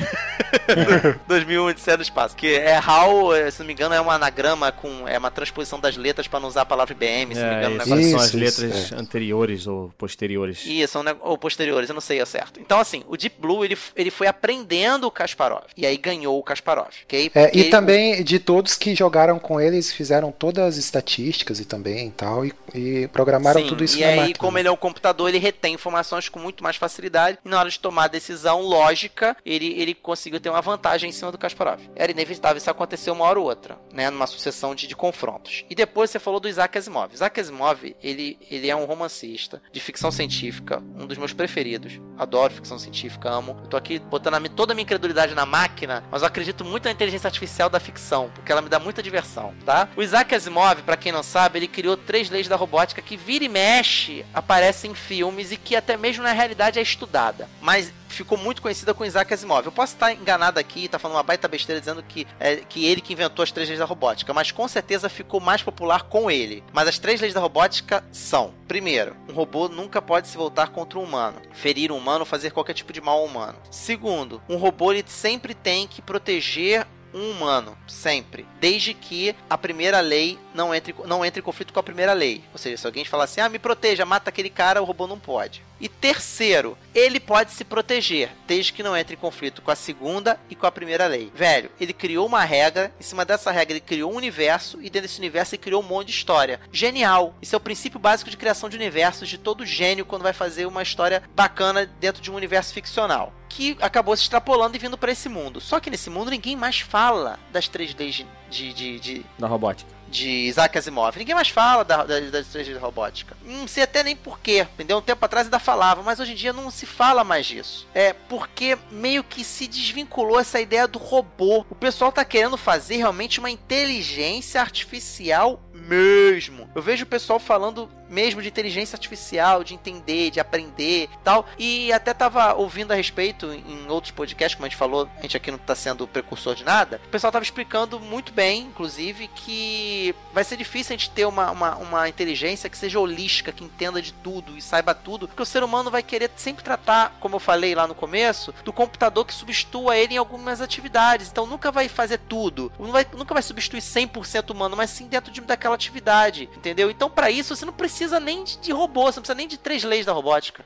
[0.69, 2.35] do 2001 Odisseia do Espaço.
[2.37, 5.79] Que é HAL, eh, se não me engano, é um anagrama com é uma transposição
[5.81, 8.11] das letras para não usar a palavra IBM, se não me É, engano, isso, negócio
[8.11, 10.65] são as Isso, letras isso, anteriores ou posteriores.
[10.67, 12.61] isso, são ne- ou posteriores, eu não sei ao certo.
[12.61, 15.65] Então, assim, o Deep Blue, ele, ele foi aprendendo o Kasparov.
[15.77, 17.31] E aí ganhou o Kasparov, ok?
[17.35, 22.09] É, e também de todos que jogaram com eles fizeram todas as estatísticas e também
[22.09, 24.39] e tal e, e programaram Sim, tudo isso e na aí, máquina.
[24.39, 27.39] como ele é um computador, ele retém informações com muito mais facilidade.
[27.45, 31.13] E na hora de tomar a decisão lógica, ele, ele conseguiu ter uma vantagem em
[31.13, 31.81] cima do Kasparov.
[31.95, 34.11] Era inevitável isso acontecer uma hora ou outra, né?
[34.11, 35.65] Numa sucessão de, de confrontos.
[35.71, 37.13] E depois você falou do Isaac Asimov.
[37.13, 42.01] Isaac Asimov, ele, ele é um romancista de ficção científica, um dos meus preferidos.
[42.17, 43.59] Adoro ficção científica, amo.
[43.63, 46.85] Eu tô aqui botando a toda a minha incredulidade na máquina, mas eu acredito muito
[46.85, 49.89] na inteligência artificial da ficção, porque ela me dá muita diversão, tá?
[49.97, 53.45] O Isaac Asimov, pra quem não sabe, ele criou três leis da robótica que vira
[53.45, 57.49] e mexe aparecem em filmes e que até mesmo na realidade é estudada.
[57.61, 59.67] Mas ficou muito conhecida com Isaac Asimov.
[59.67, 63.01] Eu posso estar enganado aqui, tá falando uma baita besteira dizendo que é que ele
[63.01, 66.65] que inventou as três leis da robótica, mas com certeza ficou mais popular com ele.
[66.73, 70.99] Mas as três leis da robótica são: primeiro, um robô nunca pode se voltar contra
[70.99, 73.59] um humano, ferir um humano, fazer qualquer tipo de mal ao humano.
[73.71, 76.87] Segundo, um robô ele sempre tem que proteger
[77.19, 78.47] um humano, sempre.
[78.61, 82.45] Desde que a primeira lei não entre, não entre em conflito com a primeira lei.
[82.53, 85.19] Ou seja, se alguém falar assim, ah, me proteja, mata aquele cara, o robô não
[85.19, 85.63] pode.
[85.81, 90.39] E terceiro, ele pode se proteger, desde que não entre em conflito com a segunda
[90.51, 91.31] e com a primeira lei.
[91.35, 95.03] Velho, ele criou uma regra, em cima dessa regra ele criou um universo, e dentro
[95.03, 96.61] desse universo ele criou um monte de história.
[96.73, 97.35] Genial!
[97.41, 100.67] Isso é o princípio básico de criação de universos de todo gênio quando vai fazer
[100.67, 103.33] uma história bacana dentro de um universo ficcional.
[103.49, 105.61] Que acabou se extrapolando e vindo pra esse mundo.
[105.61, 109.98] Só que nesse mundo ninguém mais fala das três leis de, de, de Da robótica.
[110.11, 111.17] De Isaac Asimov.
[111.17, 112.47] Ninguém mais fala da, da, das
[112.81, 113.37] robótica.
[113.45, 114.99] Não sei até nem porquê, entendeu?
[114.99, 117.87] Um tempo atrás ainda falava, mas hoje em dia não se fala mais disso.
[117.95, 121.65] É porque meio que se desvinculou essa ideia do robô.
[121.71, 126.69] O pessoal tá querendo fazer realmente uma inteligência artificial mesmo.
[126.75, 131.47] Eu vejo o pessoal falando mesmo de inteligência artificial, de entender, de aprender tal.
[131.59, 135.37] E até tava ouvindo a respeito em outros podcasts, como a gente falou, a gente
[135.37, 137.01] aqui não tá sendo precursor de nada.
[137.07, 141.51] O pessoal tava explicando muito bem, inclusive, que vai ser difícil a gente ter uma,
[141.51, 145.47] uma, uma inteligência que seja holística, que entenda de tudo e saiba tudo, porque o
[145.47, 149.35] ser humano vai querer sempre tratar, como eu falei lá no começo, do computador que
[149.35, 151.29] substitua ele em algumas atividades.
[151.29, 155.33] Então nunca vai fazer tudo, não vai, nunca vai substituir 100% humano, mas sim dentro
[155.33, 156.91] de, daquela atividade, entendeu?
[156.91, 159.85] Então para isso você não precisa nem de, robô, você não precisa nem de três
[159.85, 160.65] leis da robótica.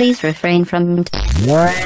[0.00, 1.04] Please refrain from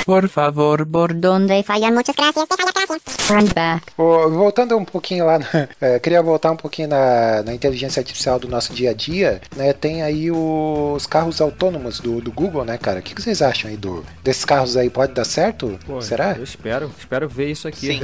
[0.06, 1.18] Por favor, bordo.
[1.20, 3.02] donde falla muchas gracias, deja la clase.
[3.28, 3.86] Run back.
[3.96, 8.46] Voltando um pouquinho lá, na- é, queria voltar um pouquinho na, na inteligência artificial do
[8.46, 9.72] nosso dia a dia, né?
[9.72, 13.00] Tem aí os carros autônomos do, do Google, né, cara?
[13.00, 14.88] O que, que vocês acham aí do, desses carros aí?
[14.88, 15.76] Pode dar certo?
[15.84, 16.34] Pô, Será?
[16.38, 17.86] Eu espero, espero ver isso aqui.
[17.94, 18.00] Sim.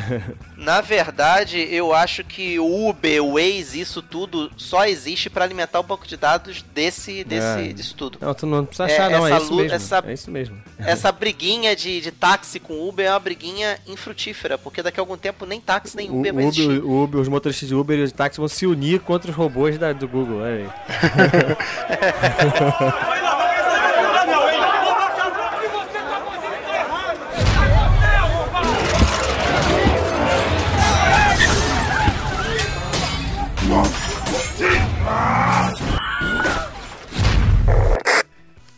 [0.56, 5.80] Na verdade, eu acho que o Uber, o Waze, isso tudo só existe para alimentar
[5.80, 7.72] o banco de dados desse, desse, É.
[7.74, 8.16] disso tudo.
[8.22, 9.26] Não, tu não precisa É, achar, não.
[9.26, 10.56] É isso essa- É isso mesmo.
[10.78, 15.16] Essa briguinha de, de táxi com Uber é uma briguinha infrutífera, porque daqui a algum
[15.16, 16.44] tempo nem táxi nem Uber vai.
[16.44, 19.78] Uber, Uber, os motoristas de Uber e de táxi vão se unir contra os robôs
[19.78, 20.40] da- do Google.
[20.40, 20.66] Olha aí.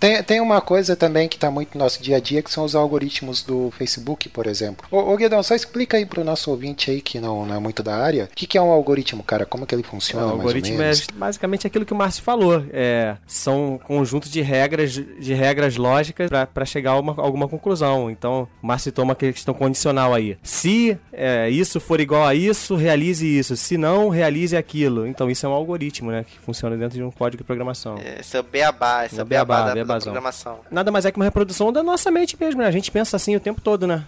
[0.02, 2.64] Tem, tem uma coisa também que tá muito no nosso dia a dia, que são
[2.64, 4.84] os algoritmos do Facebook, por exemplo.
[4.90, 7.84] Ô, ô Guedão, só explica aí pro nosso ouvinte aí, que não, não é muito
[7.84, 9.46] da área, o que, que é um algoritmo, cara?
[9.46, 12.64] Como que ele funciona, o mais ou algoritmo é basicamente aquilo que o Márcio falou.
[12.72, 18.10] É, são um conjunto de regras, de regras lógicas para chegar a uma, alguma conclusão.
[18.10, 20.36] Então, o Márcio citou uma questão condicional aí.
[20.42, 23.56] Se é, isso for igual a isso, realize isso.
[23.56, 25.06] Se não, realize aquilo.
[25.06, 26.24] Então, isso é um algoritmo, né?
[26.24, 28.00] Que funciona dentro de um código de programação.
[28.18, 30.60] Esse é o beabá, esse é É o beabá, beabá, da, da programação.
[30.70, 32.66] Nada mais é que uma reprodução da nossa mente mesmo, né?
[32.66, 34.04] A gente pensa assim o tempo todo, né?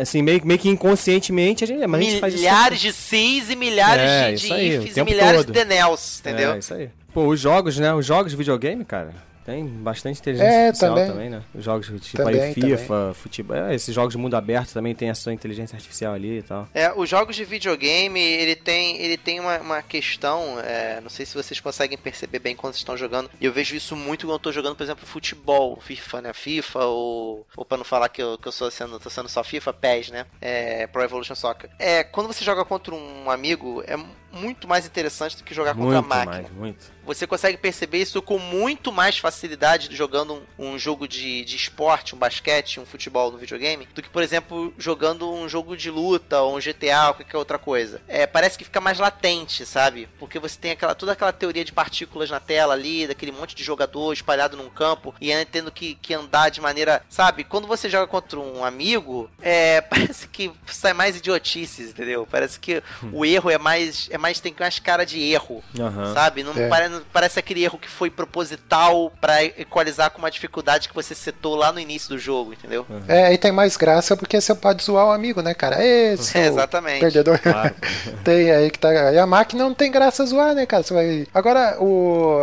[0.00, 4.02] Assim, meio, meio que inconscientemente, a gente, mas a gente milhares de Cs e milhares
[4.02, 5.46] É, de, isso de aí, ifs e milhares todo.
[5.46, 6.52] de denels, entendeu?
[6.52, 6.90] É, isso aí.
[7.12, 7.92] Pô, os jogos, né?
[7.94, 9.14] Os jogos de videogame, cara,
[9.46, 11.10] tem bastante inteligência É, artificial também.
[11.10, 11.30] também.
[11.30, 11.42] né?
[11.54, 15.08] Os jogos tipo Também, aí FIFA, futebol, é, esses jogos de mundo aberto também tem
[15.08, 16.68] a sua inteligência artificial ali e tal.
[16.74, 21.24] É, os jogos de videogame, ele tem, ele tem uma, uma questão, é, não sei
[21.24, 24.32] se vocês conseguem perceber bem quando vocês estão jogando, e eu vejo isso muito quando
[24.34, 28.20] eu tô jogando, por exemplo, futebol, FIFA, né, FIFA, ou, ou pra não falar que
[28.22, 31.70] eu, que eu sou sendo, tô sendo só FIFA, PES, né, é, Pro Evolution Soccer.
[31.78, 33.96] É, quando você joga contra um amigo, é
[34.32, 36.32] muito mais interessante do que jogar contra a Muito máquina.
[36.42, 36.96] mais, muito.
[37.06, 42.16] Você consegue perceber isso com muito mais facilidade jogando um, um jogo de, de esporte,
[42.16, 46.40] um basquete, um futebol no videogame, do que, por exemplo, jogando um jogo de luta,
[46.40, 48.00] ou um GTA, ou qualquer outra coisa.
[48.08, 50.08] É, parece que fica mais latente, sabe?
[50.18, 53.62] Porque você tem aquela, toda aquela teoria de partículas na tela ali, daquele monte de
[53.62, 57.04] jogador espalhado num campo, e tendo que, que andar de maneira.
[57.08, 57.44] Sabe?
[57.44, 62.26] Quando você joga contra um amigo, é, parece que sai mais idiotices, entendeu?
[62.28, 64.08] Parece que o erro é mais.
[64.10, 65.62] É mais tem mais cara de erro.
[65.78, 66.14] Aham.
[66.14, 66.42] Sabe?
[66.42, 66.68] Não É.
[66.68, 71.14] pare- não parece aquele erro que foi proposital pra equalizar com uma dificuldade que você
[71.14, 72.86] setou lá no início do jogo, entendeu?
[73.08, 75.76] É, e tem mais graça porque você pode zoar o amigo, né, cara?
[76.18, 77.00] Seu É, exatamente.
[77.00, 77.38] perdedor.
[77.38, 77.74] Claro.
[78.24, 79.12] tem aí que tá.
[79.12, 80.82] E a máquina não tem graça zoar, né, cara?
[80.82, 81.26] Você vai...
[81.34, 82.38] Agora, o.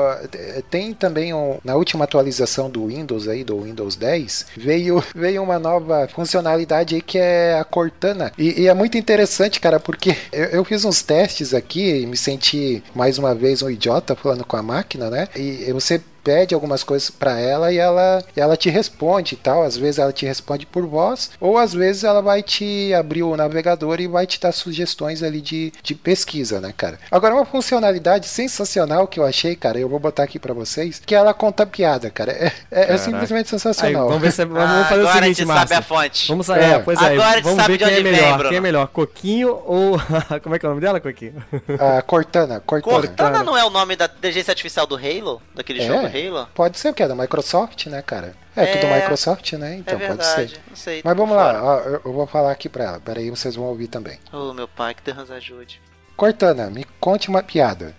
[0.70, 1.60] Tem também um...
[1.64, 7.02] na última atualização do Windows aí, do Windows 10, veio, veio uma nova funcionalidade aí
[7.02, 8.32] que é a Cortana.
[8.38, 12.18] E, e é muito interessante, cara, porque eu, eu fiz uns testes aqui e me
[12.18, 15.28] senti mais uma vez um idiota falando com a máquina, né?
[15.36, 19.64] E você pede algumas coisas pra ela e ela, e ela te responde e tal.
[19.64, 23.36] Às vezes ela te responde por voz, ou às vezes ela vai te abrir o
[23.36, 26.98] navegador e vai te dar sugestões ali de, de pesquisa, né, cara?
[27.12, 31.14] Agora, uma funcionalidade sensacional que eu achei, cara, eu vou botar aqui pra vocês, que
[31.16, 32.32] ela conta piada, cara.
[32.32, 34.08] É, é- é simplesmente Aí, sensacional.
[34.08, 36.28] vamos ver se vamos Ah, fazer o agora a seguinte, gente sabe a fonte.
[36.28, 36.80] Vamos sa- é, É.
[36.80, 38.34] pois é, Agora a gente vamos sabe ver de quem é melhor.
[38.38, 38.50] Bruno.
[38.50, 39.98] Quem é melhor, Coquinho ou
[40.44, 41.36] como é que é o nome dela, Coquinho?
[41.80, 42.94] A Cortana, Cortana.
[43.08, 45.42] Cortana não é o nome da inteligência artificial do Halo?
[45.56, 45.88] Daquele É.
[45.88, 46.48] jogo Halo?
[46.54, 48.36] Pode ser, porque é da Microsoft, né, cara?
[48.56, 49.00] É, tudo É.
[49.02, 49.76] Microsoft, né?
[49.78, 50.60] Então é pode ser.
[50.70, 51.02] não sei.
[51.04, 51.64] Mas vamos lá, fora.
[51.64, 53.00] ó, eu, eu vou falar aqui pra ela.
[53.00, 54.20] Peraí, vocês vão ouvir também.
[54.32, 55.82] Ô, meu pai, que Deus nos ajude.
[56.16, 57.96] Cortana, me conte uma piada.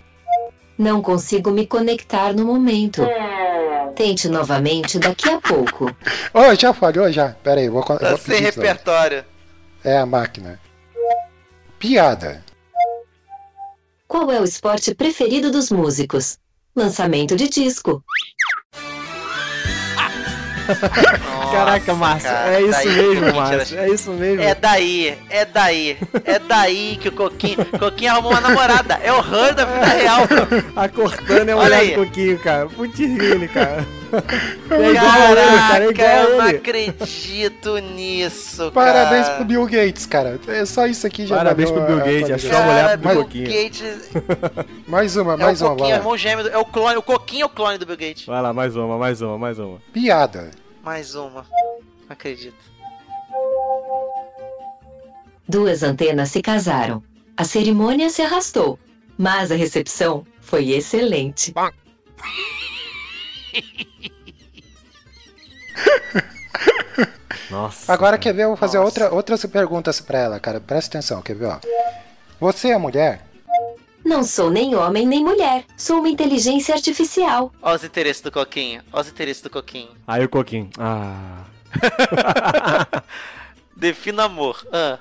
[0.79, 3.03] Não consigo me conectar no momento.
[3.97, 5.87] Tente novamente daqui a pouco.
[6.33, 7.31] Oh, já falhou já.
[7.45, 9.25] Pera aí, vou, con- eu Tá vou sem repertório.
[9.85, 10.61] É a máquina.
[11.79, 12.45] Piada.
[14.09, 16.39] Qual é o esporte preferido dos músicos?
[16.77, 18.03] Lançamento de disco.
[21.53, 23.79] Caraca, Márcio, é isso daí, mesmo, Márcio.
[23.79, 24.43] É isso mesmo.
[24.43, 28.95] É daí, é daí, é daí que o Coquinho, Coquinho arrumou uma namorada.
[29.03, 30.23] É o Han da vida real.
[30.75, 31.95] A Cortana é o Olha aí.
[31.95, 32.67] do Coquinho, cara.
[32.67, 33.87] Putz ele, cara.
[34.71, 35.85] É igual a ele, cara.
[35.85, 39.37] É Caraca, eu não acredito nisso, Parabéns cara.
[39.37, 40.41] pro Bill Gates, cara.
[40.49, 43.09] É só isso aqui já Parabéns pro Bill a- a Gates, a mulher Cara, do
[43.09, 43.47] Bill Coquinho.
[43.47, 44.11] Gates
[44.87, 46.01] Mais uma, é o mais uma, Coquinho, é o bola.
[46.01, 48.27] irmão gêmeo, é o clone, o Coquinho é o clone do Bill Gates.
[48.27, 49.79] Vai lá, mais uma, mais uma, mais uma.
[49.93, 50.51] Piada.
[50.83, 51.47] Mais uma.
[51.63, 52.57] Não acredito.
[55.49, 57.03] Duas antenas se casaram.
[57.37, 58.79] A cerimônia se arrastou,
[59.19, 61.53] mas a recepção foi excelente.
[67.51, 67.93] Nossa.
[67.93, 68.45] Agora quer ver?
[68.45, 68.87] Eu vou fazer Nossa.
[68.87, 70.61] outra, outras perguntas pra ela, cara.
[70.61, 71.47] Presta atenção, quer ver?
[71.47, 71.59] Ó.
[72.41, 73.23] Você é mulher?
[74.05, 75.65] Não sou nem homem nem mulher.
[75.77, 77.53] Sou uma inteligência artificial.
[77.63, 78.83] Olha os interesses do Coquinho.
[78.93, 79.91] Olha os interesses do Coquinho.
[80.07, 80.69] Aí o Coquinho.
[80.79, 81.45] Ah.
[83.77, 84.67] Defina amor.
[84.73, 84.99] Ah,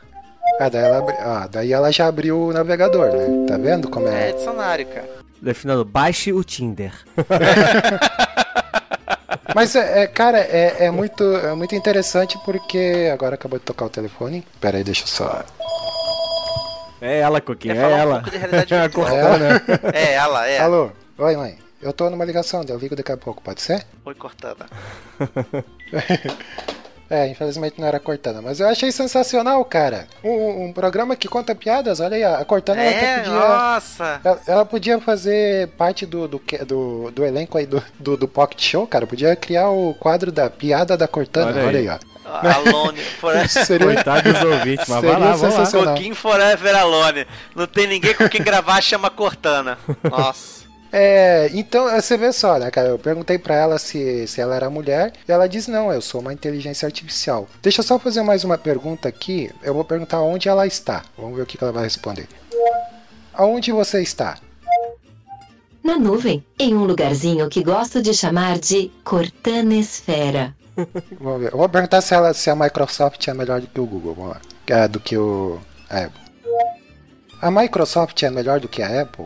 [0.60, 3.46] Ah, daí ela, abri- ah, daí ela já abriu o navegador, né?
[3.48, 4.34] Tá vendo como é é?
[4.34, 5.10] dicionário, cara.
[5.42, 6.94] Definando, baixe o Tinder.
[9.56, 13.10] Mas, é, é, cara, é, é muito, é muito interessante porque...
[13.14, 14.46] Agora acabou de tocar o telefone.
[14.60, 15.44] Pera aí, deixa eu só...
[17.02, 18.24] É ela, Coquinho, Quer é um ela.
[18.32, 19.08] realidade É a virtual.
[19.08, 19.64] Cortana.
[19.94, 20.60] É, ela, é.
[20.60, 20.90] Alô?
[21.18, 21.58] Oi, mãe.
[21.82, 23.86] Eu tô numa ligação, eu ligo daqui a pouco, pode ser?
[24.06, 24.66] Oi, Cortana.
[27.14, 30.08] É, infelizmente não era a Cortana, mas eu achei sensacional, cara.
[30.24, 33.34] Um, um programa que conta piadas, olha aí, a Cortana ela É, podia...
[33.34, 34.22] nossa.
[34.24, 38.60] Ela, ela podia fazer parte do, do, do, do elenco aí do, do, do Pocket
[38.64, 39.06] Show, cara.
[39.06, 41.52] Podia criar o quadro da piada da Cortana.
[41.52, 41.88] Olha Olha aí.
[41.88, 42.14] aí, ó.
[42.26, 43.48] Alone forever.
[43.64, 45.86] Seria, Coitado dos ouvintes, mas vai Seria lá, vamos lá.
[45.94, 47.28] Coquinho forever alone.
[47.56, 49.78] Não tem ninguém com quem gravar, chama Cortana.
[50.10, 50.63] Nossa.
[50.96, 52.90] É, então, você vê só, né, cara?
[52.90, 56.22] Eu perguntei pra ela se, se ela era mulher, e ela disse: não, eu sou
[56.22, 57.48] uma inteligência artificial.
[57.64, 59.50] Deixa eu só fazer mais uma pergunta aqui.
[59.64, 61.04] Eu vou perguntar onde ela está.
[61.18, 62.28] Vamos ver o que que ela vai responder.
[63.34, 64.38] Aonde você está?
[65.84, 70.56] Na nuvem, em um lugarzinho que gosto de chamar de Cortanesfera.
[71.20, 71.54] Vamos ver.
[71.54, 74.14] Eu vou perguntar se, ela, se a Microsoft é melhor do que o Google.
[74.14, 74.42] Vamos lá.
[74.68, 76.22] É, do que o a Apple.
[77.42, 79.26] A Microsoft é melhor do que a Apple?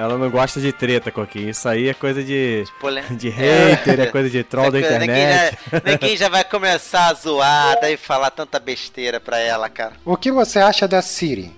[0.00, 1.50] Ela não gosta de treta, Coquinho.
[1.50, 5.58] Isso aí é coisa de, Pole- de hater, é coisa de troll da coisa, internet.
[5.70, 9.92] Ninguém já, ninguém já vai começar a zoar daí falar tanta besteira pra ela, cara.
[10.04, 11.52] O que você acha da Siri?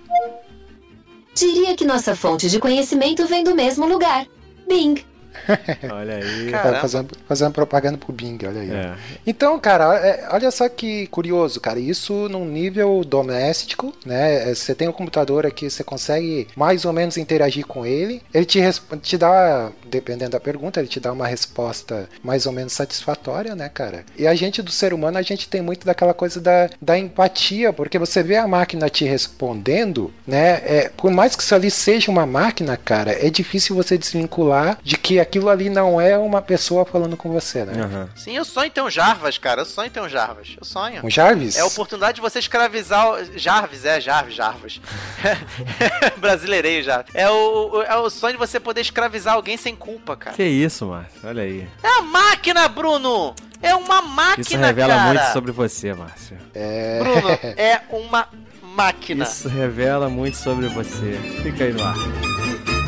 [1.33, 4.25] Diria que nossa fonte de conhecimento vem do mesmo lugar.
[4.67, 5.03] Bing.
[5.91, 6.51] Olha aí.
[6.51, 6.79] Cara.
[6.79, 8.71] Fazendo, fazendo propaganda pro Bing, olha aí.
[8.71, 8.95] É.
[9.25, 11.79] Então, cara, é, olha só que curioso, cara.
[11.79, 14.49] Isso num nível doméstico, né?
[14.49, 18.21] É, Você tem um computador aqui, você consegue mais ou menos interagir com ele.
[18.33, 18.59] Ele te,
[19.01, 23.69] te dá, dependendo da pergunta, ele te dá uma resposta mais ou menos satisfatória, né,
[23.69, 24.05] cara?
[24.17, 27.73] E a gente, do ser humano, a gente tem muito daquela coisa da, da empatia,
[27.73, 30.61] porque você vê a máquina te respondendo, né?
[30.65, 34.97] É, por mais que isso ali seja uma máquina, cara, é difícil você desvincular de
[34.97, 37.81] que aquilo ali não é uma pessoa falando com você, né?
[37.81, 38.09] Aham.
[38.15, 39.61] Sim, eu sonho em ter um Jarvas, cara.
[39.61, 40.55] Eu sonho em ter um Jarvas.
[40.59, 41.01] Eu sonho.
[41.03, 41.55] Um Jarvis?
[41.57, 43.37] É a oportunidade de você escravizar o...
[43.37, 44.81] Jarvis, é, Jarvis, Jarvis.
[46.17, 47.03] Brasileirei já.
[47.13, 50.35] É o, o- é o sonho de você poder escravizar alguém sem culpa, cara.
[50.35, 51.19] Que isso, Márcio?
[51.23, 51.67] Olha aí.
[51.81, 53.33] É a máquina, Bruno!
[53.61, 55.07] É uma máquina, Isso revela cara.
[55.07, 56.37] muito sobre você, Márcio.
[56.53, 56.99] É...
[56.99, 58.27] Bruno, é uma
[58.61, 59.23] máquina.
[59.23, 61.13] Isso revela muito sobre você.
[61.41, 61.95] Fica aí no ar.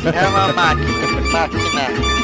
[0.04, 0.88] É uma máquina.
[1.32, 2.16] Máquina.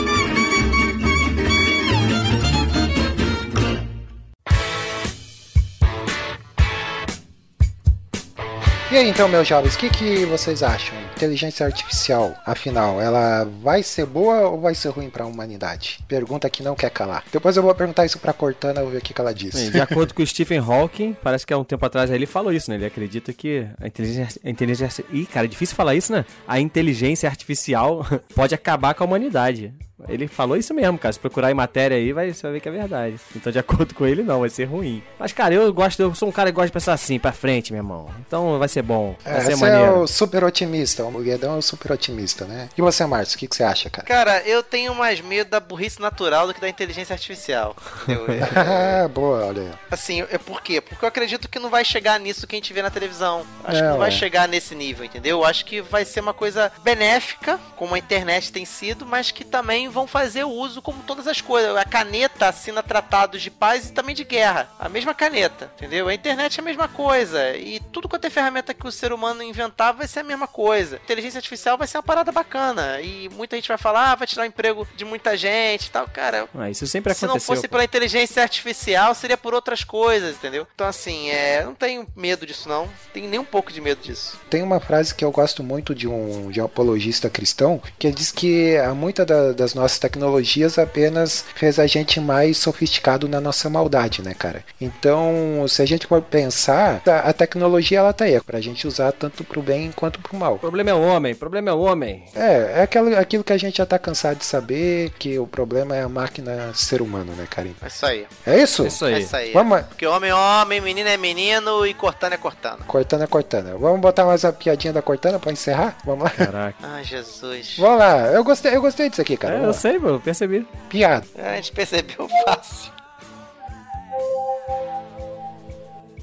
[8.90, 11.11] E aí, então, meus jovens, o que, que vocês acham?
[11.22, 16.00] Inteligência artificial, afinal, ela vai ser boa ou vai ser ruim para a humanidade?
[16.08, 17.22] Pergunta que não quer calar.
[17.30, 19.54] Depois eu vou perguntar isso pra Cortana, vou ver o que, ela diz.
[19.54, 22.52] Bem, de acordo com o Stephen Hawking, parece que há um tempo atrás ele falou
[22.52, 22.76] isso, né?
[22.76, 25.04] Ele acredita que a inteligência, a inteligência.
[25.12, 26.24] Ih, cara, é difícil falar isso, né?
[26.48, 28.04] A inteligência artificial
[28.34, 29.72] pode acabar com a humanidade.
[30.09, 31.12] Ele falou isso mesmo, cara.
[31.12, 33.16] Se procurar em matéria aí, vai, você vai ver que é verdade.
[33.36, 35.03] Então, de acordo com ele, não, vai ser ruim.
[35.18, 37.72] Mas, cara, eu gosto, eu sou um cara que gosta de pensar assim, pra frente,
[37.72, 38.09] meu irmão.
[38.26, 39.16] Então vai ser bom.
[39.24, 39.98] Vai É, ser você é maneiro.
[40.00, 42.68] o super otimista, o Guedão é o super otimista, né?
[42.76, 44.07] E você, Márcio, o que, que você acha, cara?
[44.07, 47.76] Cara, eu tenho mais medo da burrice natural do que da inteligência artificial.
[48.03, 48.26] entendeu?
[48.34, 49.70] É, Ah, boa, olha aí.
[49.90, 50.80] Assim, é por quê?
[50.80, 53.42] Porque eu acredito que não vai chegar nisso que a gente vê na televisão.
[53.64, 54.16] Acho É, que não vai ué.
[54.16, 55.38] chegar nesse nível, entendeu?
[55.38, 59.44] Eu acho que vai ser uma coisa benéfica, como a internet tem sido, mas que
[59.44, 61.76] também vão fazer o uso como todas as coisas.
[61.76, 64.68] A caneta assina tratados de paz e também de guerra.
[64.78, 66.09] A mesma caneta, entendeu?
[66.09, 67.55] A internet é a mesma coisa.
[67.57, 70.97] E tudo quanto é ferramenta que o ser humano inventar vai ser a mesma coisa.
[70.97, 73.01] Inteligência artificial vai ser uma parada bacana.
[73.01, 76.09] E muita gente vai falar, ah, vai tirar o emprego de muita gente e tal.
[76.09, 77.55] Cara, Ah, isso sempre se não aconteceu.
[77.55, 77.72] fosse pô.
[77.72, 80.66] pela inteligência artificial, seria por outras coisas, entendeu?
[80.74, 82.88] Então, assim, é, não tenho medo disso, não.
[83.12, 84.38] Tenho nem um pouco de medo disso.
[84.49, 88.30] Tem uma frase que eu gosto muito de um, de um apologista cristão, que diz
[88.30, 93.68] que a muita da- das nossas tecnologias apenas fez a gente mais sofisticado na nossa
[93.68, 94.64] maldade, né, cara?
[94.80, 98.87] Então, se a gente for pensar, a, a tecnologia ela tá aí, é pra gente
[98.87, 100.55] usar tanto pro bem quanto pro mal.
[100.55, 102.24] O problema é o homem, o problema é o homem.
[102.35, 105.97] É, é aquilo, aquilo que a gente já tá cansado de saber, que o problema
[105.97, 107.68] é a máquina ser humano, né, cara?
[107.83, 108.26] É isso aí.
[108.47, 108.85] É isso?
[108.85, 109.22] É isso É aí.
[109.22, 109.53] isso aí.
[109.53, 112.85] Vamos, Porque homem é homem, menino é menino e cortando é cortando.
[112.85, 113.76] Cortana, Cortana.
[113.76, 115.97] Vamos botar mais a piadinha da Cortana pra encerrar?
[116.05, 116.30] Vamos lá?
[116.30, 116.74] Caraca.
[116.83, 117.76] Ai, Jesus.
[117.78, 118.26] Vamos lá.
[118.28, 119.57] Eu gostei, eu gostei disso aqui, cara.
[119.59, 119.78] É, eu Lá.
[119.78, 120.66] sei, mano, eu percebi.
[120.88, 121.26] Piada.
[121.36, 122.92] A gente percebeu fácil.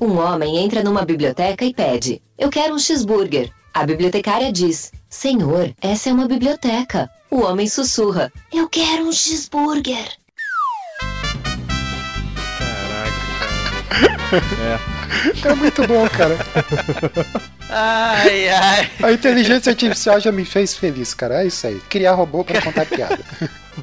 [0.02, 3.52] Um homem entra numa biblioteca e pede: Eu quero um cheeseburger.
[3.74, 7.10] A bibliotecária diz: Senhor, essa é uma biblioteca.
[7.30, 10.18] O homem sussurra: Eu quero um cheeseburger.
[12.60, 13.30] Caraca.
[14.96, 14.99] É
[15.58, 16.38] muito bom, cara.
[17.70, 18.90] Ai, ai.
[19.04, 21.44] A inteligência artificial já me fez feliz, cara.
[21.44, 21.80] É isso aí.
[21.90, 23.20] Criar robô pra contar piada.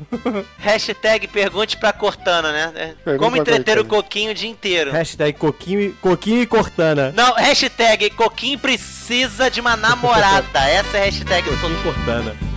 [0.59, 2.73] Hashtag pergunte pra Cortana, né?
[2.75, 3.85] É, Pergunte Como entreter o.
[3.85, 4.93] Coquinho o dia inteiro.
[4.93, 7.13] Hashtag Coquinho, e- Coquinho e Cortana.
[7.17, 10.61] Não, hashtag Coquinho precisa de uma namorada.
[10.69, 11.81] Essa é a hashtag do Coquinho Coquinho.
[11.81, 12.56] e Cortana.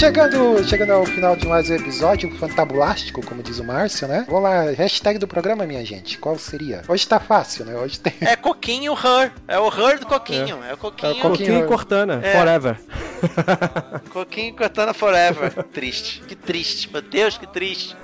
[0.00, 4.24] Chegando, chegando ao final de mais um episódio fantabulástico, como diz o Márcio, né?
[4.26, 6.16] Vamos lá, hashtag do programa, minha gente.
[6.16, 6.80] Qual seria?
[6.88, 7.76] Hoje tá fácil, né?
[7.76, 8.14] Hoje tem.
[8.22, 9.30] É Coquinho Her.
[9.46, 10.64] É o Her do Coquinho.
[10.64, 11.12] É, o É o Coquinho.
[11.16, 11.30] Coquinho.
[11.30, 12.34] Coquinho e Cortana, É.
[12.34, 12.80] forever.
[14.10, 15.52] Coquinho Cortana Forever.
[15.64, 16.22] triste.
[16.26, 16.90] Que triste.
[16.90, 17.94] Meu Deus, que triste.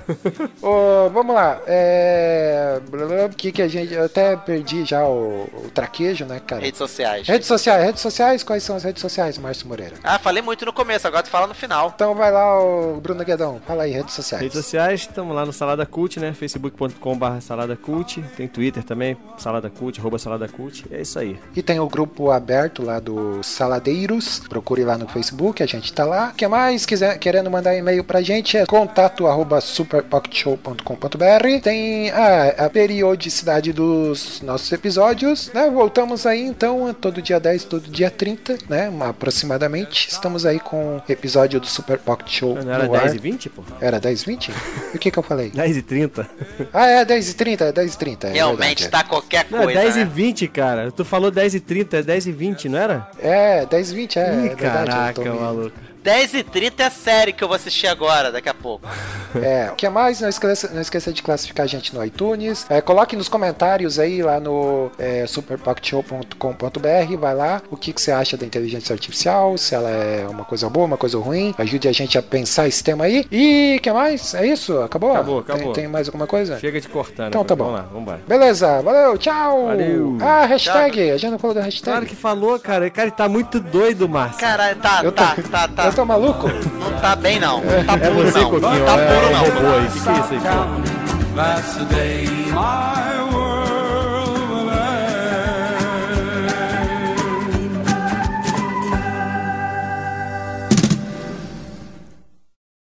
[0.61, 1.59] Ô, vamos lá.
[1.65, 2.79] É.
[3.25, 3.93] O que que a gente.
[3.95, 6.61] Eu até perdi já o, o traquejo, né, cara?
[6.61, 7.27] Redes sociais.
[7.27, 9.95] Redes sociais, redes sociais, quais são as redes sociais, Márcio Moreira?
[10.03, 11.86] Ah, falei muito no começo, agora tu fala no final.
[11.93, 14.41] Então vai lá, o Bruno Guedão, fala aí, redes sociais.
[14.41, 16.33] Redes sociais, estamos lá no Salada Cult, né?
[16.33, 18.21] facebook.com.br Salada Cult.
[18.35, 20.85] Tem Twitter também, Salada Cult, arroba Salada Cult.
[20.91, 21.39] É isso aí.
[21.55, 24.39] E tem o grupo aberto lá do Saladeiros.
[24.47, 26.31] Procure lá no Facebook, a gente tá lá.
[26.33, 31.61] O que mais quiser querendo mandar e-mail pra gente é contato arroba superpocketshow.com.br.
[31.61, 35.69] Tem a, a periodicidade dos nossos episódios, né?
[35.69, 38.91] Voltamos aí então todo dia 10, todo dia 30, né?
[39.01, 40.09] Aproximadamente.
[40.09, 43.01] Estamos aí com o episódio do Super Pocket Show Não era no ar.
[43.03, 43.63] 10 e 20, pô?
[43.79, 44.51] Era 10 20?
[44.93, 45.49] E o que que eu falei?
[45.55, 46.29] 10 e 30.
[46.73, 48.27] Ah, é 10 e 30, é 10 e 30.
[48.27, 49.79] É Realmente verdade, tá qualquer Não, coisa.
[49.79, 50.05] é 10 e né?
[50.05, 50.91] 20, cara.
[50.91, 53.09] Tu falou 10 e 30, é 10 e 20, não era?
[53.19, 54.59] É, 10 e 20, é, é Ih, verdade.
[54.59, 55.86] eu caraca, maluco.
[56.07, 58.87] 10 e 30 é a série que eu vou assistir agora, daqui a pouco.
[59.35, 60.21] É, o que mais?
[60.21, 62.65] Não esqueça, não esqueça de classificar a gente no iTunes.
[62.69, 67.17] É, coloque nos comentários aí lá no é, superpocketshow.com.br.
[67.19, 70.69] Vai lá o que, que você acha da inteligência artificial, se ela é uma coisa
[70.69, 71.53] boa, uma coisa ruim.
[71.57, 73.25] Ajude a gente a pensar esse tema aí.
[73.29, 74.33] E o que mais?
[74.33, 74.79] É isso?
[74.79, 75.11] Acabou?
[75.11, 75.73] Acabou, Tem- acabou.
[75.73, 76.57] Tem, mais alguma coisa?
[76.57, 77.27] Chega de cortando.
[77.27, 77.65] Então tá bom.
[77.65, 78.21] Vamos lá, vamos embora.
[78.25, 79.65] Beleza, valeu, tchau!
[79.65, 80.17] Valeu.
[80.21, 81.83] Ah, hashtag, a gente não falou da hashtag.
[81.91, 82.89] Claro que falou, cara.
[82.89, 84.39] Cara, ele tá muito doido, Márcio.
[84.39, 85.96] Caralho, tá, Eu tô- tá, tá, tá.
[85.97, 86.47] Tô maluco?
[86.47, 87.59] Não tá bem, não.
[87.59, 88.51] Não tá É puro, você, não.
[88.51, 88.71] Coquinho.
[88.71, 89.39] Não tá é, puro, é não.
[89.39, 89.87] robô aí.
[89.87, 90.47] O que, que é isso aí, pô?